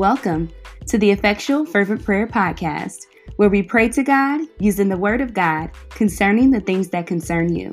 [0.00, 0.48] Welcome
[0.86, 3.04] to the Effectual Fervent Prayer Podcast,
[3.36, 7.54] where we pray to God using the Word of God concerning the things that concern
[7.54, 7.70] you.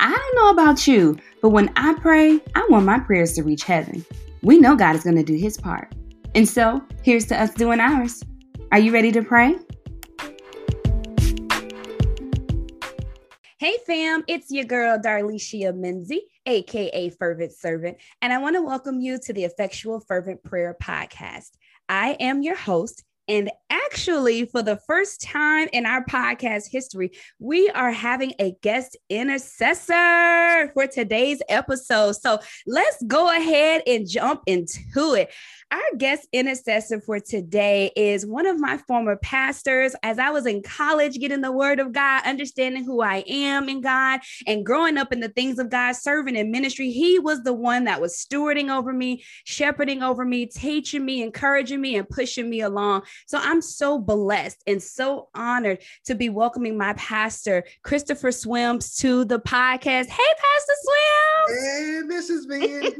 [0.00, 3.62] I don't know about you, but when I pray, I want my prayers to reach
[3.62, 4.04] heaven.
[4.42, 5.94] We know God is going to do His part.
[6.34, 8.24] And so, here's to us doing ours.
[8.72, 9.56] Are you ready to pray?
[13.62, 19.00] Hey fam, it's your girl Darlicia Menzie, aka Fervent Servant, and I want to welcome
[19.00, 21.50] you to the Effectual Fervent Prayer Podcast.
[21.88, 27.70] I am your host, and actually, for the first time in our podcast history, we
[27.70, 32.12] are having a guest intercessor for today's episode.
[32.12, 35.32] So let's go ahead and jump into it.
[35.70, 39.96] Our guest intercessor for today is one of my former pastors.
[40.02, 43.80] As I was in college, getting the word of God, understanding who I am in
[43.80, 47.54] God, and growing up in the things of God, serving in ministry, he was the
[47.54, 52.50] one that was stewarding over me, shepherding over me, teaching me, encouraging me, and pushing
[52.50, 53.02] me along.
[53.26, 59.24] So I'm so blessed and so honored to be welcoming my pastor, Christopher Swims, to
[59.24, 60.08] the podcast.
[60.08, 61.60] Hey, Pastor Swims.
[61.62, 62.48] Hey, Mrs.
[62.48, 62.92] Van.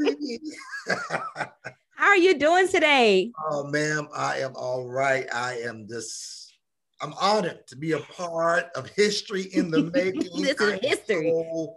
[2.02, 3.30] How are you doing today?
[3.50, 5.24] Oh, ma'am, I am all right.
[5.32, 6.52] I am just,
[7.00, 10.42] I'm honored to be a part of history in the making.
[10.42, 11.30] this is history.
[11.30, 11.76] So,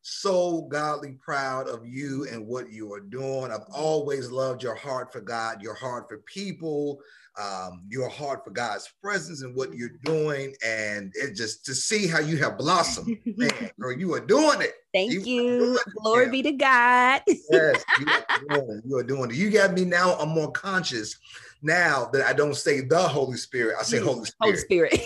[0.00, 3.50] so godly proud of you and what you are doing.
[3.50, 7.00] I've always loved your heart for God, your heart for people,
[7.40, 12.06] um, your heart for God's presence and what you're doing, and it just to see
[12.06, 14.74] how you have blossomed, man, girl, you are doing it.
[14.94, 15.20] Thank you.
[15.20, 15.78] you.
[16.02, 17.22] Glory be to God.
[17.26, 19.36] yes, you are, doing, you are doing it.
[19.36, 20.14] You got me now.
[20.14, 21.16] I'm more conscious
[21.62, 23.76] now that I don't say the Holy Spirit.
[23.78, 24.36] I say Holy Spirit.
[24.40, 25.00] Holy Spirit.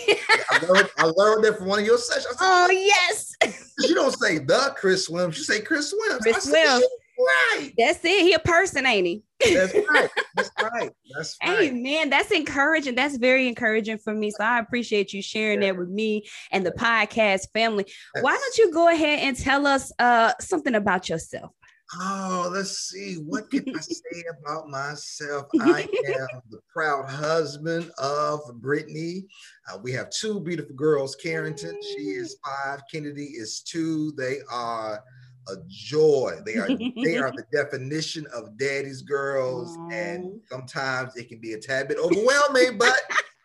[0.51, 2.37] I, learned, I learned that from one of your sessions.
[2.37, 3.35] Said, oh yes.
[3.79, 5.37] You don't say the Chris Swims.
[5.39, 6.21] You say Chris Swims.
[6.21, 6.85] Chris Swims.
[7.21, 7.71] Right.
[7.77, 8.21] That's it.
[8.23, 9.23] He a person, ain't he?
[9.53, 10.09] That's right.
[10.35, 10.91] That's right.
[11.15, 11.59] That's right.
[11.59, 12.95] Hey man, that's encouraging.
[12.95, 14.31] That's very encouraging for me.
[14.31, 15.69] So I appreciate you sharing yeah.
[15.69, 17.85] that with me and the podcast family.
[18.13, 18.23] That's...
[18.23, 21.51] Why don't you go ahead and tell us uh something about yourself?
[21.99, 23.15] Oh, let's see.
[23.15, 25.47] What can I say about myself?
[25.59, 29.25] I am the proud husband of Brittany.
[29.69, 31.15] Uh, we have two beautiful girls.
[31.15, 32.81] Carrington, she is five.
[32.91, 34.13] Kennedy is two.
[34.17, 35.03] They are
[35.49, 36.39] a joy.
[36.45, 39.93] They are they are the definition of daddy's girls, Aww.
[39.93, 42.97] and sometimes it can be a tad bit overwhelming, but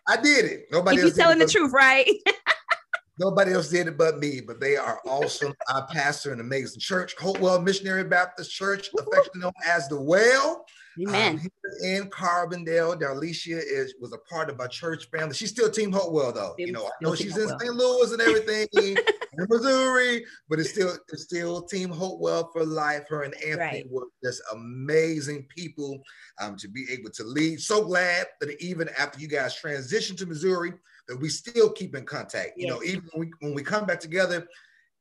[0.08, 0.66] I did it.
[0.70, 1.04] Nobody if.
[1.04, 2.08] You telling the truth, right?
[3.18, 4.40] nobody else did it but me.
[4.40, 5.54] But they are awesome.
[5.68, 10.64] I pastor an amazing church, Hopewell Missionary Baptist Church, affectionately known as the Well.
[11.00, 11.40] Amen.
[11.40, 11.50] Um,
[11.82, 15.34] in Carbondale, Darlicia is was a part of my church family.
[15.34, 16.54] She's still Team Hopewell, though.
[16.58, 17.74] you know, I know she's in St.
[17.74, 23.08] Louis and everything, in Missouri, but it's still it's still Team Hopewell for life.
[23.08, 23.86] Her and Anthony right.
[23.90, 26.00] were just amazing people
[26.40, 27.60] um, to be able to lead.
[27.60, 30.72] So glad that even after you guys transitioned to Missouri,
[31.08, 32.52] that we still keep in contact.
[32.56, 32.66] Yes.
[32.66, 34.46] You know, even when we, when we come back together,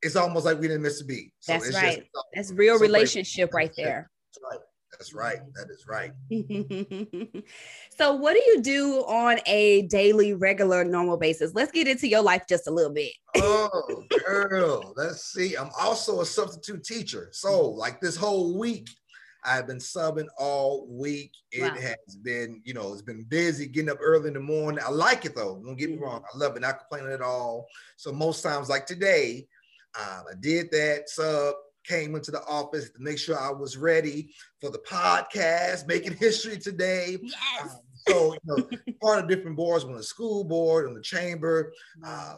[0.02, 1.32] it's almost like we didn't miss a beat.
[1.40, 1.98] So That's right.
[1.98, 4.10] Just, That's real so relationship right there.
[4.34, 4.65] That's right.
[4.98, 5.40] That's right.
[5.56, 6.12] That is right.
[7.98, 11.54] so, what do you do on a daily, regular, normal basis?
[11.54, 13.12] Let's get into your life just a little bit.
[13.38, 14.94] oh, girl.
[14.96, 15.56] Let's see.
[15.56, 17.30] I'm also a substitute teacher.
[17.32, 18.88] So, like this whole week,
[19.44, 21.32] I've been subbing all week.
[21.52, 21.80] It wow.
[21.80, 24.84] has been, you know, it's been busy getting up early in the morning.
[24.86, 25.62] I like it though.
[25.64, 26.24] Don't get me wrong.
[26.34, 26.62] I love it.
[26.62, 27.68] Not complaining at all.
[27.98, 29.48] So most times, like today,
[30.00, 31.56] um, I did that sub
[31.88, 36.58] came into the office to make sure I was ready for the podcast, making history
[36.58, 37.18] today.
[37.22, 37.62] Yes.
[37.62, 37.70] Um,
[38.08, 38.70] so, you know,
[39.02, 41.74] part of different boards, on the school board, on the chamber,
[42.06, 42.36] uh,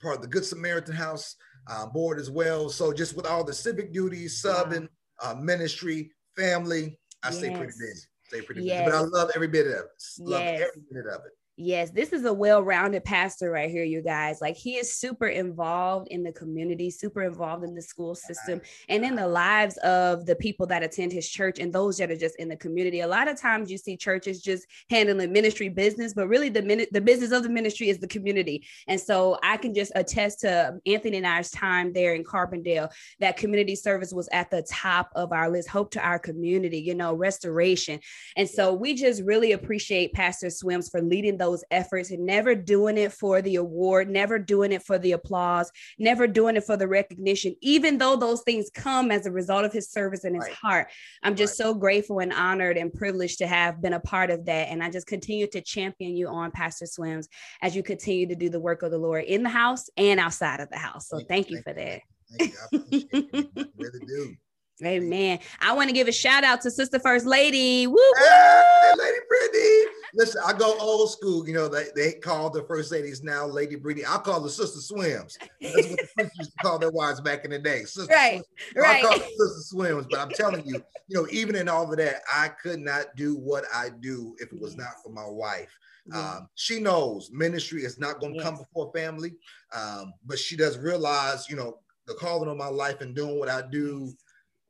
[0.00, 1.36] part of the Good Samaritan House
[1.68, 2.68] uh, board as well.
[2.68, 4.88] So, just with all the civic duties, subbing,
[5.22, 7.38] uh, ministry, family, I yes.
[7.38, 8.06] stay pretty busy.
[8.28, 8.86] Stay pretty yes.
[8.86, 8.90] busy.
[8.90, 9.86] But I love every bit of it.
[10.18, 10.62] Love yes.
[10.62, 11.32] every bit of it.
[11.58, 14.40] Yes, this is a well-rounded pastor right here, you guys.
[14.40, 19.04] Like he is super involved in the community, super involved in the school system and
[19.04, 22.36] in the lives of the people that attend his church and those that are just
[22.36, 23.00] in the community.
[23.00, 26.88] A lot of times you see churches just handling ministry business, but really the minute
[26.90, 28.66] the business of the ministry is the community.
[28.88, 32.90] And so I can just attest to Anthony and I's time there in Carbondale
[33.20, 35.68] that community service was at the top of our list.
[35.68, 38.00] Hope to our community, you know, restoration.
[38.38, 42.96] And so we just really appreciate Pastor Swims for leading those efforts and never doing
[42.96, 46.86] it for the award, never doing it for the applause, never doing it for the
[46.86, 50.54] recognition, even though those things come as a result of his service and his right.
[50.54, 50.88] heart.
[51.24, 51.66] I'm just right.
[51.66, 54.68] so grateful and honored and privileged to have been a part of that.
[54.68, 57.28] And I just continue to champion you on Pastor Swims
[57.60, 60.60] as you continue to do the work of the Lord in the house and outside
[60.60, 61.08] of the house.
[61.08, 62.02] So thank, thank you for that.
[62.38, 62.58] Thank you.
[62.60, 63.48] I appreciate it.
[63.58, 64.36] I really do.
[64.84, 65.38] Amen.
[65.60, 67.86] I want to give a shout out to Sister First Lady.
[67.86, 69.84] Woo, hey, Lady Brittany.
[70.14, 71.46] Listen, I go old school.
[71.46, 74.04] You know, they, they call the first ladies now Lady Brittany.
[74.06, 75.38] I call the Sister Swims.
[75.60, 77.84] That's what the preachers used to call their wives back in the day.
[77.84, 78.76] Sister right, Swims.
[78.76, 79.04] right.
[79.04, 80.06] I call Sister Swims.
[80.10, 83.36] But I'm telling you, you know, even in all of that, I could not do
[83.36, 85.70] what I do if it was not for my wife.
[86.06, 86.18] Yeah.
[86.18, 88.44] Um, she knows ministry is not going to yes.
[88.44, 89.34] come before family,
[89.74, 93.48] um, but she does realize, you know, the calling on my life and doing what
[93.48, 94.12] I do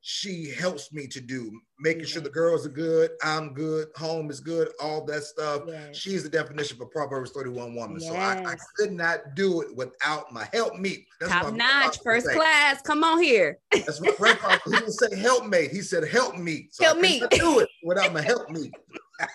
[0.05, 4.41] she helps me to do, making sure the girls are good, I'm good, home is
[4.41, 5.61] good, all that stuff.
[5.65, 5.95] Yes.
[5.95, 8.01] She's the definition of a Proverbs 31 woman.
[8.01, 8.09] Yes.
[8.09, 11.07] So I, I, could not do it without my help me.
[11.25, 12.81] Top notch, first class.
[12.81, 13.59] Come on here.
[13.71, 15.71] That's what grandpa he didn't say helpmate.
[15.71, 16.67] He said help me.
[16.71, 17.23] So help me.
[17.31, 18.71] do it without my help me.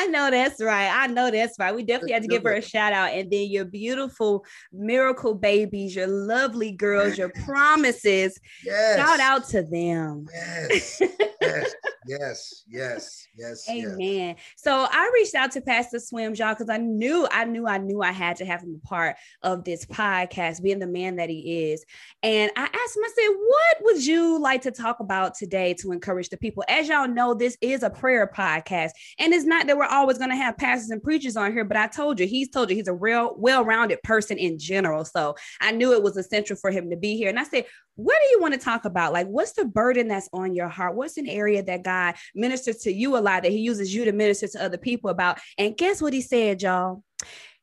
[0.00, 0.90] I know that's right.
[0.90, 1.74] I know that's right.
[1.74, 3.12] We definitely had to give her a shout out.
[3.12, 8.40] And then your beautiful miracle babies, your lovely girls, your promises.
[8.64, 8.96] Yes.
[8.96, 10.26] Shout out to them.
[10.32, 11.02] Yes.
[11.42, 11.74] yes.
[12.06, 12.64] Yes.
[12.66, 13.28] Yes.
[13.36, 13.68] Yes.
[13.68, 13.98] Amen.
[13.98, 14.38] Yes.
[14.56, 18.00] So I reached out to Pastor Swims, y'all, because I knew, I knew, I knew
[18.00, 21.70] I had to have him a part of this podcast, being the man that he
[21.70, 21.84] is.
[22.22, 25.92] And I asked him, I said, what would you like to talk about today to
[25.92, 26.64] encourage the people?
[26.68, 28.90] As y'all know, this is a prayer podcast.
[29.18, 31.76] And it's not that we're always going to have pastors and preachers on here, but
[31.76, 35.04] I told you, he's told you he's a real well-rounded person in general.
[35.04, 37.28] So I knew it was essential for him to be here.
[37.28, 37.66] And I said,
[37.96, 39.12] what do you want to talk about?
[39.12, 40.94] Like, what's the burden that's on your heart?
[40.94, 44.12] What's an area that God ministers to you a lot that he uses you to
[44.12, 45.38] minister to other people about?
[45.58, 47.02] And guess what he said, y'all?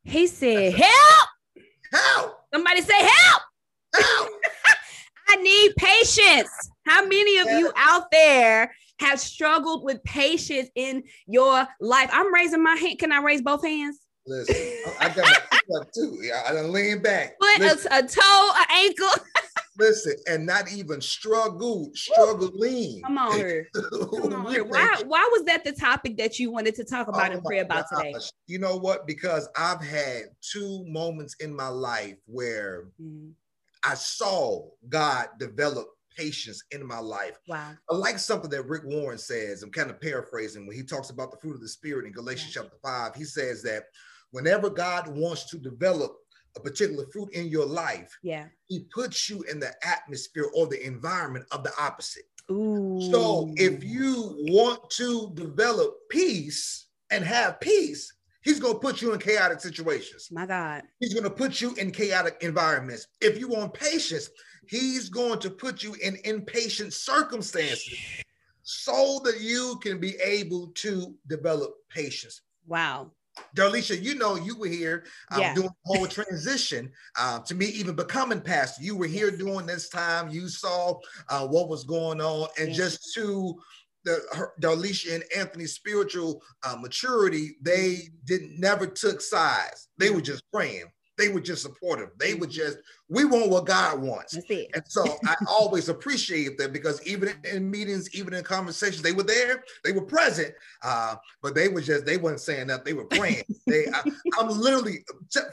[0.03, 1.29] He said, help!
[1.91, 2.37] Help!
[2.53, 3.41] Somebody say help!
[3.95, 4.29] Help!
[5.29, 6.49] I need patience.
[6.85, 12.09] How many of you out there have struggled with patience in your life?
[12.11, 12.99] I'm raising my hand.
[12.99, 13.99] Can I raise both hands?
[14.25, 15.25] Listen, I got
[15.69, 16.21] my too.
[16.45, 17.39] I done lean back.
[17.39, 19.07] Put a, a, toe, an ankle.
[19.77, 23.01] listen, and not even struggle, struggling.
[23.05, 23.67] Come on here.
[23.73, 24.65] Come on here.
[24.65, 27.59] Why, why was that the topic that you wanted to talk about oh and pray
[27.59, 28.03] about gosh.
[28.03, 28.15] today?
[28.47, 29.07] You know what?
[29.07, 33.29] Because I've had two moments in my life where mm-hmm.
[33.83, 37.37] I saw God develop patience in my life.
[37.47, 37.71] Wow.
[37.89, 39.63] I like something that Rick Warren says.
[39.63, 42.55] I'm kind of paraphrasing when he talks about the fruit of the spirit in Galatians
[42.55, 42.63] yeah.
[42.63, 43.15] chapter 5.
[43.15, 43.83] He says that
[44.31, 46.15] whenever God wants to develop
[46.55, 50.85] a particular fruit in your life, yeah, he puts you in the atmosphere or the
[50.85, 52.23] environment of the opposite.
[52.49, 52.99] Ooh.
[53.11, 58.11] So if you want to develop peace and have peace,
[58.47, 60.29] He's going to put you in chaotic situations.
[60.31, 60.83] My God.
[61.01, 63.07] He's going to put you in chaotic environments.
[63.19, 64.29] If you want patience,
[64.67, 67.97] he's going to put you in impatient circumstances
[68.63, 72.41] so that you can be able to develop patience.
[72.65, 73.11] Wow.
[73.55, 75.53] Darlisha, you know, you were here um, yeah.
[75.53, 78.83] doing the whole transition uh, to me even becoming pastor.
[78.83, 80.29] You were here during this time.
[80.29, 80.99] You saw
[81.29, 83.55] uh, what was going on, and just to
[84.03, 89.89] the her, Darlisha and Anthony's spiritual uh, maturity, they didn't never took sides.
[89.97, 90.85] They were just praying.
[91.17, 92.09] They were just supportive.
[92.19, 92.77] They were just,
[93.09, 94.35] we want what God wants.
[94.35, 99.23] And so I always appreciate that because even in meetings, even in conversations, they were
[99.23, 100.53] there, they were present,
[100.83, 103.43] uh, but they were just, they weren't saying that, they were praying.
[103.65, 104.03] they, I,
[104.39, 105.03] am literally,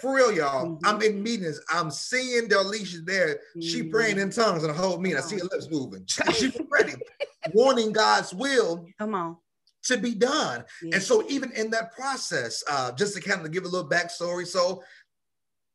[0.00, 0.86] for real, y'all, mm-hmm.
[0.86, 3.60] I'm in meetings, I'm seeing Darlisha there, mm-hmm.
[3.60, 5.18] she praying in tongues in the whole meeting.
[5.18, 6.06] I see her lips moving.
[6.34, 6.94] She was ready,
[7.52, 8.86] wanting God's will.
[8.98, 9.36] Come on
[9.84, 10.64] to be done.
[10.82, 14.46] And so, even in that process, uh, just to kind of give a little backstory,
[14.46, 14.82] so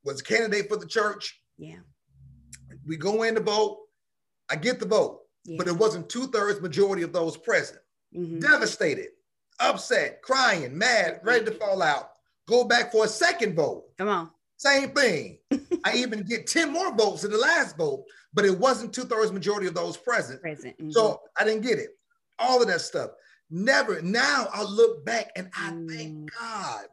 [0.03, 1.41] was a candidate for the church.
[1.57, 1.79] Yeah.
[2.85, 3.79] We go in to vote.
[4.49, 5.57] I get the vote, yeah.
[5.57, 7.79] but it wasn't two thirds majority of those present.
[8.15, 8.39] Mm-hmm.
[8.39, 9.09] Devastated,
[9.59, 12.11] upset, crying, mad, ready to fall out.
[12.47, 13.85] Go back for a second vote.
[13.97, 14.31] Come on.
[14.57, 15.37] Same thing.
[15.85, 19.31] I even get 10 more votes in the last vote, but it wasn't two thirds
[19.31, 20.41] majority of those present.
[20.41, 20.75] Present.
[20.77, 20.91] Mm-hmm.
[20.91, 21.89] So I didn't get it.
[22.39, 23.11] All of that stuff.
[23.51, 24.01] Never.
[24.01, 25.89] Now I look back and I mm.
[25.89, 26.85] thank God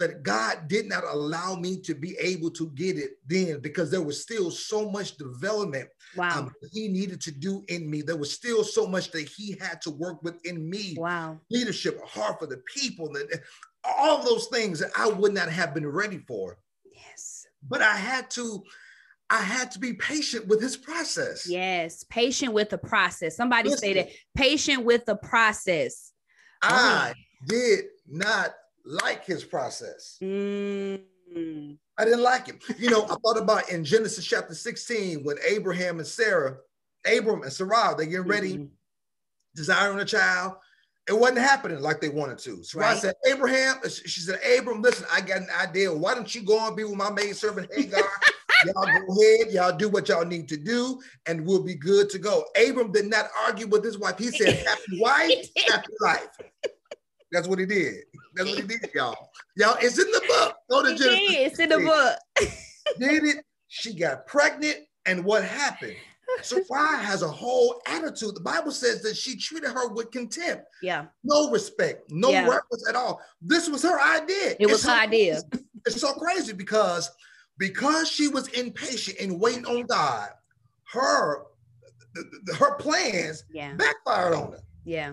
[0.00, 4.02] that God did not allow me to be able to get it then because there
[4.02, 6.40] was still so much development wow.
[6.40, 8.02] um, he needed to do in me.
[8.02, 10.96] There was still so much that he had to work within me.
[10.98, 11.38] Wow.
[11.50, 13.28] Leadership, a heart for the people, and
[13.84, 16.58] all those things that I would not have been ready for.
[16.92, 17.46] Yes.
[17.68, 18.62] But I had to
[19.28, 21.46] I had to be patient with his process.
[21.48, 23.36] Yes, patient with the process.
[23.36, 26.12] Somebody Listen, stated patient with the process.
[26.62, 27.20] I oh.
[27.46, 28.50] did not
[28.84, 30.18] like his process.
[30.22, 31.00] Mm.
[31.98, 32.58] I didn't like him.
[32.78, 36.56] You know, I thought about in Genesis chapter 16 when Abraham and Sarah,
[37.06, 38.64] Abram and Sarah, they getting ready, mm-hmm.
[39.54, 40.54] desiring a child.
[41.08, 42.62] It wasn't happening like they wanted to.
[42.62, 42.96] So right.
[42.96, 45.92] I said, Abraham, she said, Abram, listen, I got an idea.
[45.92, 48.02] Why don't you go and be with my maid servant Hagar?
[48.66, 52.18] y'all go ahead, y'all do what y'all need to do, and we'll be good to
[52.18, 52.44] go.
[52.56, 54.18] Abram did not argue with his wife.
[54.18, 56.28] He said, Happy wife, happy life.
[57.32, 58.04] That's what he did.
[58.34, 59.30] That's what he did, y'all.
[59.56, 60.56] Y'all, it's in the book.
[60.70, 61.26] Go to Genesis.
[61.28, 62.18] It's in the book.
[62.98, 63.44] did it?
[63.68, 65.96] She got pregnant, and what happened?
[66.42, 66.64] Sarai
[67.02, 68.34] has a whole attitude.
[68.34, 70.64] The Bible says that she treated her with contempt.
[70.82, 71.06] Yeah.
[71.24, 72.42] No respect, no yeah.
[72.42, 73.20] reverence at all.
[73.40, 74.56] This was her idea.
[74.58, 75.42] It was it's her so idea.
[75.50, 75.66] Crazy.
[75.86, 77.10] It's so crazy because
[77.58, 80.30] because she was impatient and waiting on God,
[80.92, 81.44] her
[82.58, 83.74] her plans yeah.
[83.74, 84.60] backfired on her.
[84.84, 85.12] Yeah.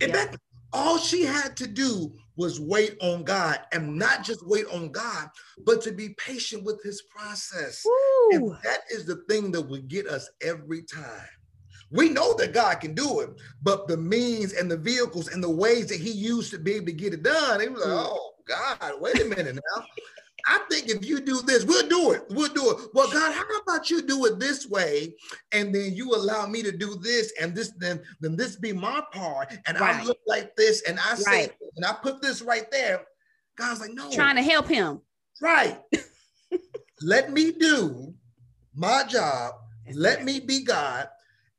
[0.00, 0.26] It yeah.
[0.74, 5.28] All she had to do was wait on God and not just wait on God,
[5.64, 7.84] but to be patient with his process.
[8.32, 11.28] And that is the thing that would get us every time.
[11.92, 13.30] We know that God can do it,
[13.62, 16.86] but the means and the vehicles and the ways that he used to be able
[16.86, 18.08] to get it done, it was like, mm.
[18.08, 19.84] oh God, wait a minute now.
[20.46, 22.24] I think if you do this, we'll do it.
[22.30, 22.88] We'll do it.
[22.92, 25.14] Well, God, how about you do it this way,
[25.52, 29.02] and then you allow me to do this, and this, then then this be my
[29.12, 29.96] part, and right.
[29.96, 31.52] I look like this, and I say, right.
[31.76, 33.02] and I put this right there.
[33.56, 35.00] God's like, no, trying to help him.
[35.40, 35.78] Right.
[37.02, 38.14] Let me do
[38.74, 39.54] my job.
[39.92, 41.08] Let me be God.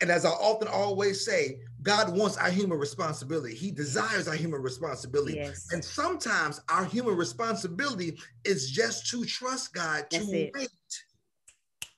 [0.01, 3.53] And as I often always say, God wants our human responsibility.
[3.53, 5.35] He desires our human responsibility.
[5.35, 5.67] Yes.
[5.71, 10.69] And sometimes our human responsibility is just to trust God, to wait,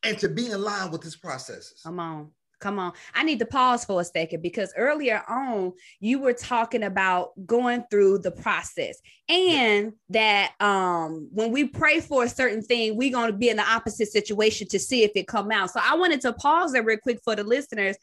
[0.03, 1.79] and to be in line with his processes.
[1.83, 2.31] Come on.
[2.59, 2.93] Come on.
[3.13, 7.85] I need to pause for a second because earlier on you were talking about going
[7.89, 13.31] through the process and that um when we pray for a certain thing, we're going
[13.31, 15.69] to be in the opposite situation to see if it come out.
[15.69, 17.95] So I wanted to pause there real quick for the listeners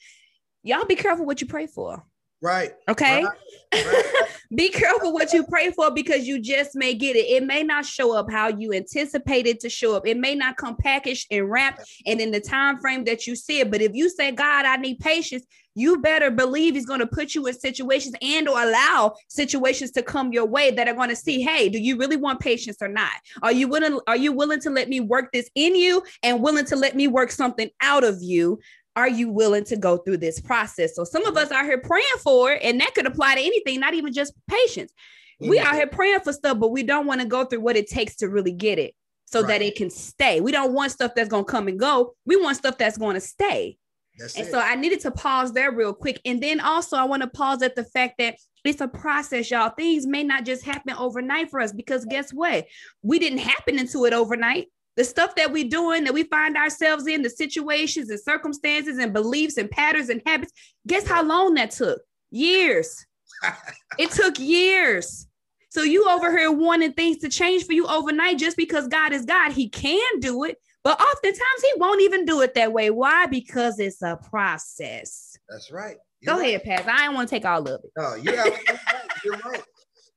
[0.64, 2.04] y'all be careful what you pray for.
[2.42, 2.75] Right.
[2.88, 3.25] Okay.
[3.25, 3.87] Right.
[3.87, 4.04] Right.
[4.54, 7.26] be careful what you pray for because you just may get it.
[7.26, 10.06] It may not show up how you anticipated to show up.
[10.06, 13.61] It may not come packaged and wrapped and in the time frame that you see
[13.61, 13.71] it.
[13.71, 17.35] But if you say, God, I need patience, you better believe he's going to put
[17.35, 21.16] you in situations and or allow situations to come your way that are going to
[21.16, 23.11] see hey do you really want patience or not
[23.42, 26.64] are you willing are you willing to let me work this in you and willing
[26.64, 28.59] to let me work something out of you
[28.97, 30.95] are you willing to go through this process?
[30.95, 33.81] So some of us are here praying for it, and that could apply to anything,
[33.81, 34.93] not even just patience.
[35.41, 35.51] Mm-hmm.
[35.51, 37.89] We are here praying for stuff, but we don't want to go through what it
[37.89, 38.95] takes to really get it
[39.27, 39.49] so right.
[39.49, 40.41] that it can stay.
[40.41, 42.15] We don't want stuff that's going to come and go.
[42.25, 43.79] We want stuff that's going to stay.
[44.19, 44.51] That's and it.
[44.51, 46.21] so I needed to pause there real quick.
[46.25, 49.71] And then also, I want to pause at the fact that it's a process, y'all.
[49.71, 52.67] Things may not just happen overnight for us because guess what?
[53.03, 57.07] We didn't happen into it overnight the stuff that we're doing that we find ourselves
[57.07, 60.53] in the situations and circumstances and beliefs and patterns and habits.
[60.87, 62.01] Guess how long that took?
[62.31, 63.07] Years.
[63.97, 65.29] It took years.
[65.69, 69.25] So you over here wanting things to change for you overnight just because god is
[69.25, 69.53] god.
[69.53, 72.91] He can do it but oftentimes he won't even do it that way.
[72.91, 73.27] Why?
[73.27, 75.37] Because it's a process.
[75.49, 75.97] That's right.
[76.21, 76.49] You're go right.
[76.63, 76.87] ahead Paz.
[76.87, 77.91] i don't want to take all of it.
[77.97, 78.79] No you're, right.
[79.25, 79.63] you're right.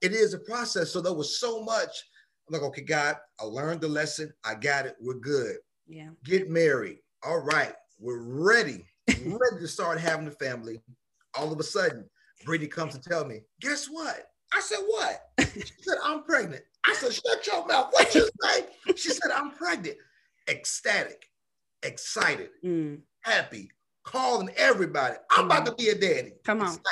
[0.01, 0.91] It is a process.
[0.91, 1.89] So there was so much
[2.47, 4.33] I'm like, okay, God, I learned the lesson.
[4.45, 4.95] I got it.
[5.01, 5.57] We're good.
[5.87, 6.09] Yeah.
[6.23, 6.99] Get married.
[7.23, 7.73] All right.
[7.99, 8.85] We're ready.
[9.07, 10.81] ready to start having a family.
[11.37, 12.09] All of a sudden,
[12.45, 14.27] Brittany comes to tell me, guess what?
[14.53, 15.21] I said, what?
[15.39, 16.63] She said, I'm pregnant.
[16.85, 17.89] I said, shut your mouth.
[17.91, 18.65] What you say?
[18.95, 19.97] She said, I'm pregnant.
[20.49, 21.29] Ecstatic,
[21.83, 22.99] excited, mm.
[23.21, 23.69] happy,
[24.05, 25.15] calling everybody.
[25.29, 26.33] I'm about to be a daddy.
[26.45, 26.67] Come on.
[26.67, 26.83] Excited.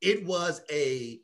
[0.00, 1.20] It was a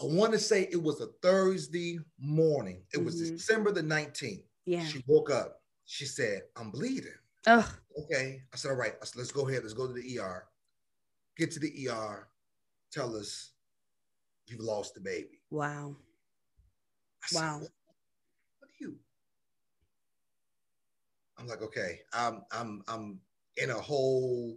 [0.00, 2.82] I want to say it was a Thursday morning.
[2.94, 3.34] It was mm-hmm.
[3.34, 4.42] December the 19th.
[4.64, 4.84] Yeah.
[4.84, 5.60] She woke up.
[5.84, 7.12] She said, I'm bleeding.
[7.46, 7.70] Oh.
[8.04, 8.42] Okay.
[8.52, 9.62] I said, all right, said, let's go ahead.
[9.62, 10.46] Let's go to the ER.
[11.36, 12.28] Get to the ER.
[12.92, 13.52] Tell us
[14.46, 15.42] you've lost the baby.
[15.50, 15.96] Wow.
[17.24, 17.58] Said, wow.
[17.58, 17.70] What,
[18.58, 18.96] what are you?
[21.38, 23.20] I'm like, okay, I'm I'm I'm
[23.56, 24.56] in a whole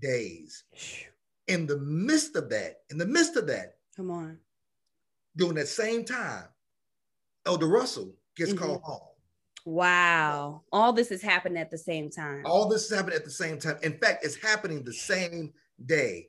[0.00, 0.64] daze.
[1.48, 4.38] In the midst of that, in the midst of that, come on,
[5.36, 6.44] during that same time,
[7.46, 8.64] Elder Russell gets mm-hmm.
[8.64, 9.00] called home.
[9.66, 10.62] Wow.
[10.72, 12.42] All this is happening at the same time.
[12.44, 13.76] All this is happening at the same time.
[13.82, 15.52] In fact, it's happening the same
[15.86, 16.28] day.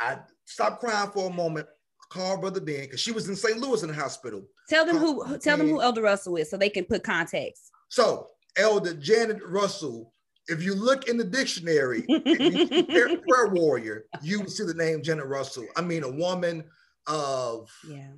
[0.00, 1.66] I stopped crying for a moment,
[2.10, 3.58] called Brother Ben, because she was in St.
[3.58, 4.46] Louis in the hospital.
[4.68, 7.70] Tell them who tell them who Elder Russell is so they can put context.
[7.88, 10.12] So Elder Janet Russell,
[10.48, 12.02] if you look in the dictionary,
[12.88, 15.66] prayer, prayer warrior, you will see the name Janet Russell.
[15.76, 16.64] I mean, a woman
[17.06, 18.10] of yeah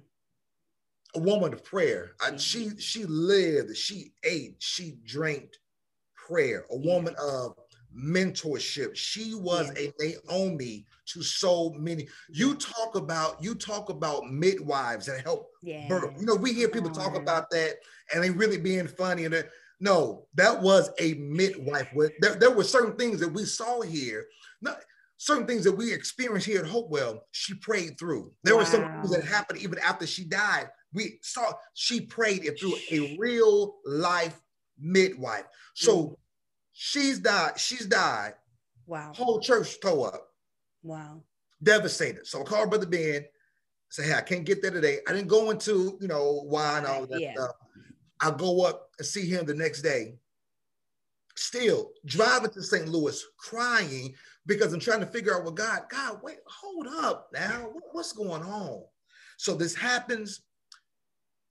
[1.15, 2.13] a woman of prayer.
[2.21, 5.51] I, she she lived, she ate, she drank
[6.15, 6.65] prayer.
[6.71, 7.55] A woman of
[7.97, 8.95] mentorship.
[8.95, 9.89] She was yeah.
[10.01, 12.07] a Naomi to so many.
[12.29, 15.89] You talk about you talk about midwives that help yeah.
[15.89, 16.15] birth.
[16.19, 17.77] You know, we hear people talk about that
[18.13, 19.45] and they really being funny and
[19.81, 21.89] no, that was a midwife.
[22.21, 24.27] There, there were certain things that we saw here.
[24.61, 24.81] Not,
[25.19, 28.33] certain things that we experienced here at Hopewell, she prayed through.
[28.45, 28.61] There wow.
[28.61, 30.71] were some things that happened even after she died.
[30.95, 34.41] We saw she prayed it through a real life
[34.81, 35.45] midwife.
[35.75, 36.17] So mm.
[36.73, 37.59] she's died.
[37.59, 38.35] She's died.
[38.87, 39.13] Wow.
[39.15, 40.29] Whole church tore up.
[40.83, 41.23] Wow.
[41.63, 42.27] Devastated.
[42.27, 43.25] So I called Brother Ben.
[43.91, 44.99] Say, hey, I can't get there today.
[45.09, 47.35] I didn't go into, you know, why and all that yeah.
[47.35, 47.53] stuff.
[48.21, 50.17] I go up and see him the next day.
[51.37, 52.89] Still driving to St.
[52.89, 54.15] Louis, crying
[54.49, 57.71] because I'm trying to figure out what God, God, wait, hold up now.
[57.93, 58.83] What's going on?
[59.37, 60.41] So this happens.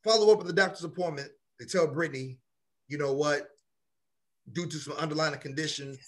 [0.03, 1.29] Follow up with the doctor's appointment.
[1.59, 2.39] They tell Brittany,
[2.87, 3.49] you know what?
[4.51, 5.99] Due to some underlying conditions,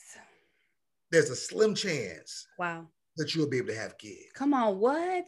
[1.11, 2.47] there's a slim chance.
[2.57, 2.87] Wow.
[3.17, 4.31] That you'll be able to have kids.
[4.33, 5.27] Come on, what?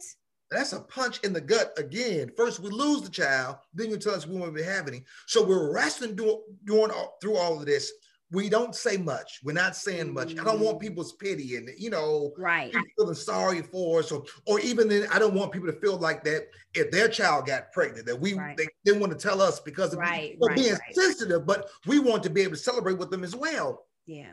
[0.50, 2.30] That's a punch in the gut again.
[2.36, 5.04] First, we lose the child, then you tell us we won't be having any.
[5.26, 7.92] So we're wrestling doing, doing all, through all of this
[8.32, 9.40] we don't say much.
[9.44, 10.32] We're not saying much.
[10.38, 10.80] I don't want mm.
[10.80, 15.18] people's pity and you know, right, feeling sorry for us, or or even then, I
[15.18, 18.56] don't want people to feel like that if their child got pregnant that we right.
[18.56, 22.22] they didn't want to tell us because of right, right being sensitive, but we want
[22.22, 23.86] to be able to celebrate with them as well.
[24.06, 24.32] Yeah.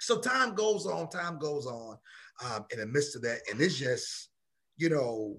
[0.00, 1.98] So time goes on, time goes on,
[2.44, 4.28] um, in the midst of that, and it's just,
[4.76, 5.36] you know,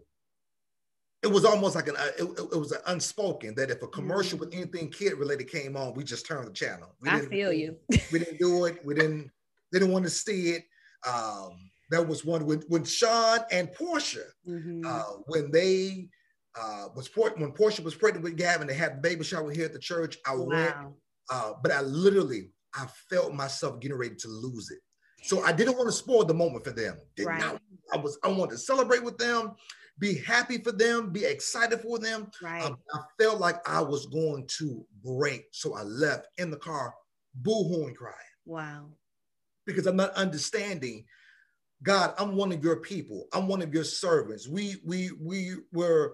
[1.22, 4.38] it was almost like an uh, it, it, was an unspoken that if a commercial
[4.38, 4.46] mm-hmm.
[4.46, 6.96] with anything kid related came on, we just turned the channel.
[7.02, 7.76] We I feel you.
[8.12, 8.84] we didn't do it.
[8.86, 9.30] We didn't
[9.72, 10.64] they didn't want to see it.
[11.08, 14.84] Um, that was one when when Sean and Portia mm-hmm.
[14.86, 16.08] uh, when they
[16.60, 19.74] uh, was when Portia was pregnant with Gavin, they had the baby shower here at
[19.74, 20.18] the church.
[20.26, 20.46] I wow.
[20.46, 20.76] went,
[21.32, 24.80] uh, but I literally I felt myself getting ready to lose it.
[25.24, 26.98] So I didn't want to spoil the moment for them.
[27.18, 27.40] Did right.
[27.40, 27.62] not.
[27.94, 29.56] I was I wanted to celebrate with them
[30.00, 32.32] be happy for them, be excited for them.
[32.42, 32.64] Right.
[32.64, 35.48] Um, I felt like I was going to break.
[35.52, 36.94] So I left in the car,
[37.36, 38.16] boo-hooing crying.
[38.46, 38.88] Wow.
[39.66, 41.06] Because I'm not understanding.
[41.84, 43.28] God, I'm one of your people.
[43.34, 44.48] I'm one of your servants.
[44.48, 46.14] We we we were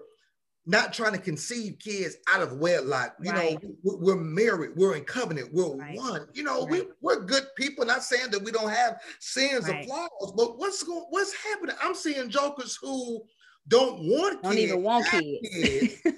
[0.66, 3.16] not trying to conceive kids out of wedlock.
[3.22, 3.62] You right.
[3.62, 5.96] know, we're married, we're in covenant, we're right.
[5.96, 6.26] one.
[6.34, 6.70] You know, right.
[6.70, 7.84] we, we're good people.
[7.84, 11.76] Not saying that we don't have sins or flaws, but what's going what's happening?
[11.82, 13.22] I'm seeing jokers who
[13.68, 15.48] don't want don't kids, even want kids.
[15.52, 16.02] kids.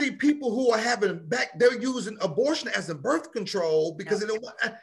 [0.00, 4.28] See, people who are having back, they're using abortion as a birth control because yep.
[4.28, 4.74] they don't want.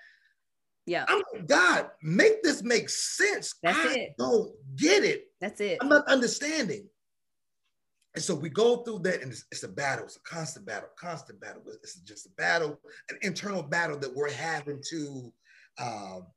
[0.86, 1.06] Yeah.
[1.08, 3.56] I'm like, God, make this make sense.
[3.64, 4.16] That's I it.
[4.18, 5.28] Don't get it.
[5.42, 5.78] That's it.
[5.82, 6.88] I'm not understanding.
[8.14, 10.06] And so we go through that, and it's, it's, a battle.
[10.06, 11.64] It's a constant battle, constant battle.
[11.84, 15.34] It's just a battle, an internal battle that we're having to
[15.82, 16.28] um,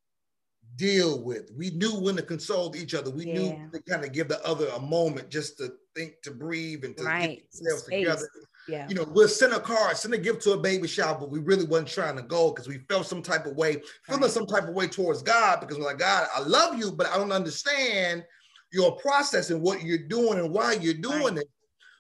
[0.77, 1.51] deal with.
[1.57, 3.11] We knew when to console each other.
[3.11, 3.35] We yeah.
[3.35, 6.97] knew to kind of give the other a moment just to think, to breathe, and
[6.97, 7.37] to right.
[7.37, 8.29] get themselves together.
[8.69, 8.87] Yeah.
[8.89, 11.39] You know, we'll send a card, send a gift to a baby shower, but we
[11.39, 14.31] really wasn't trying to go because we felt some type of way, feeling right.
[14.31, 17.17] some type of way towards God because we're like, God, I love you, but I
[17.17, 18.25] don't understand
[18.71, 21.39] your process and what you're doing and why you're doing right.
[21.39, 21.49] it.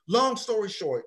[0.08, 1.04] Long story short,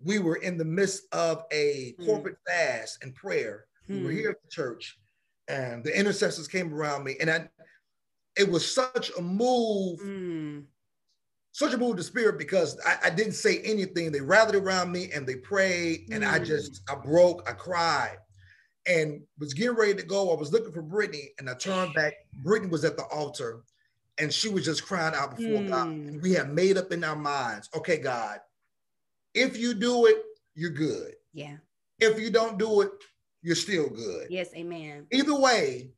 [0.00, 2.06] we were in the midst of a hmm.
[2.06, 2.52] corporate mm.
[2.52, 3.66] fast and prayer.
[3.88, 3.96] Mm.
[3.96, 4.16] We were hmm.
[4.18, 4.98] here at the church
[5.52, 7.48] and the intercessors came around me, and I,
[8.36, 10.64] it was such a move, mm.
[11.52, 14.10] such a move to spirit because I, I, didn't say anything.
[14.10, 16.32] They rallied around me and they prayed, and mm.
[16.32, 18.16] I just I broke, I cried,
[18.86, 20.32] and was getting ready to go.
[20.32, 22.14] I was looking for Brittany, and I turned back.
[22.42, 23.62] Brittany was at the altar,
[24.18, 25.68] and she was just crying out before mm.
[25.68, 26.22] God.
[26.22, 28.38] We had made up in our minds, okay, God,
[29.34, 30.22] if you do it,
[30.54, 31.12] you're good.
[31.34, 31.56] Yeah.
[31.98, 32.90] If you don't do it,
[33.42, 34.28] you're still good.
[34.30, 35.06] Yes, amen.
[35.12, 35.90] Either way,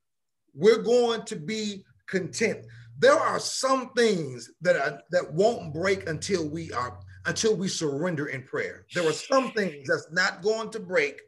[0.54, 2.64] we're going to be content.
[2.98, 8.26] There are some things that are that won't break until we are until we surrender
[8.26, 8.86] in prayer.
[8.94, 11.20] There are some things that's not going to break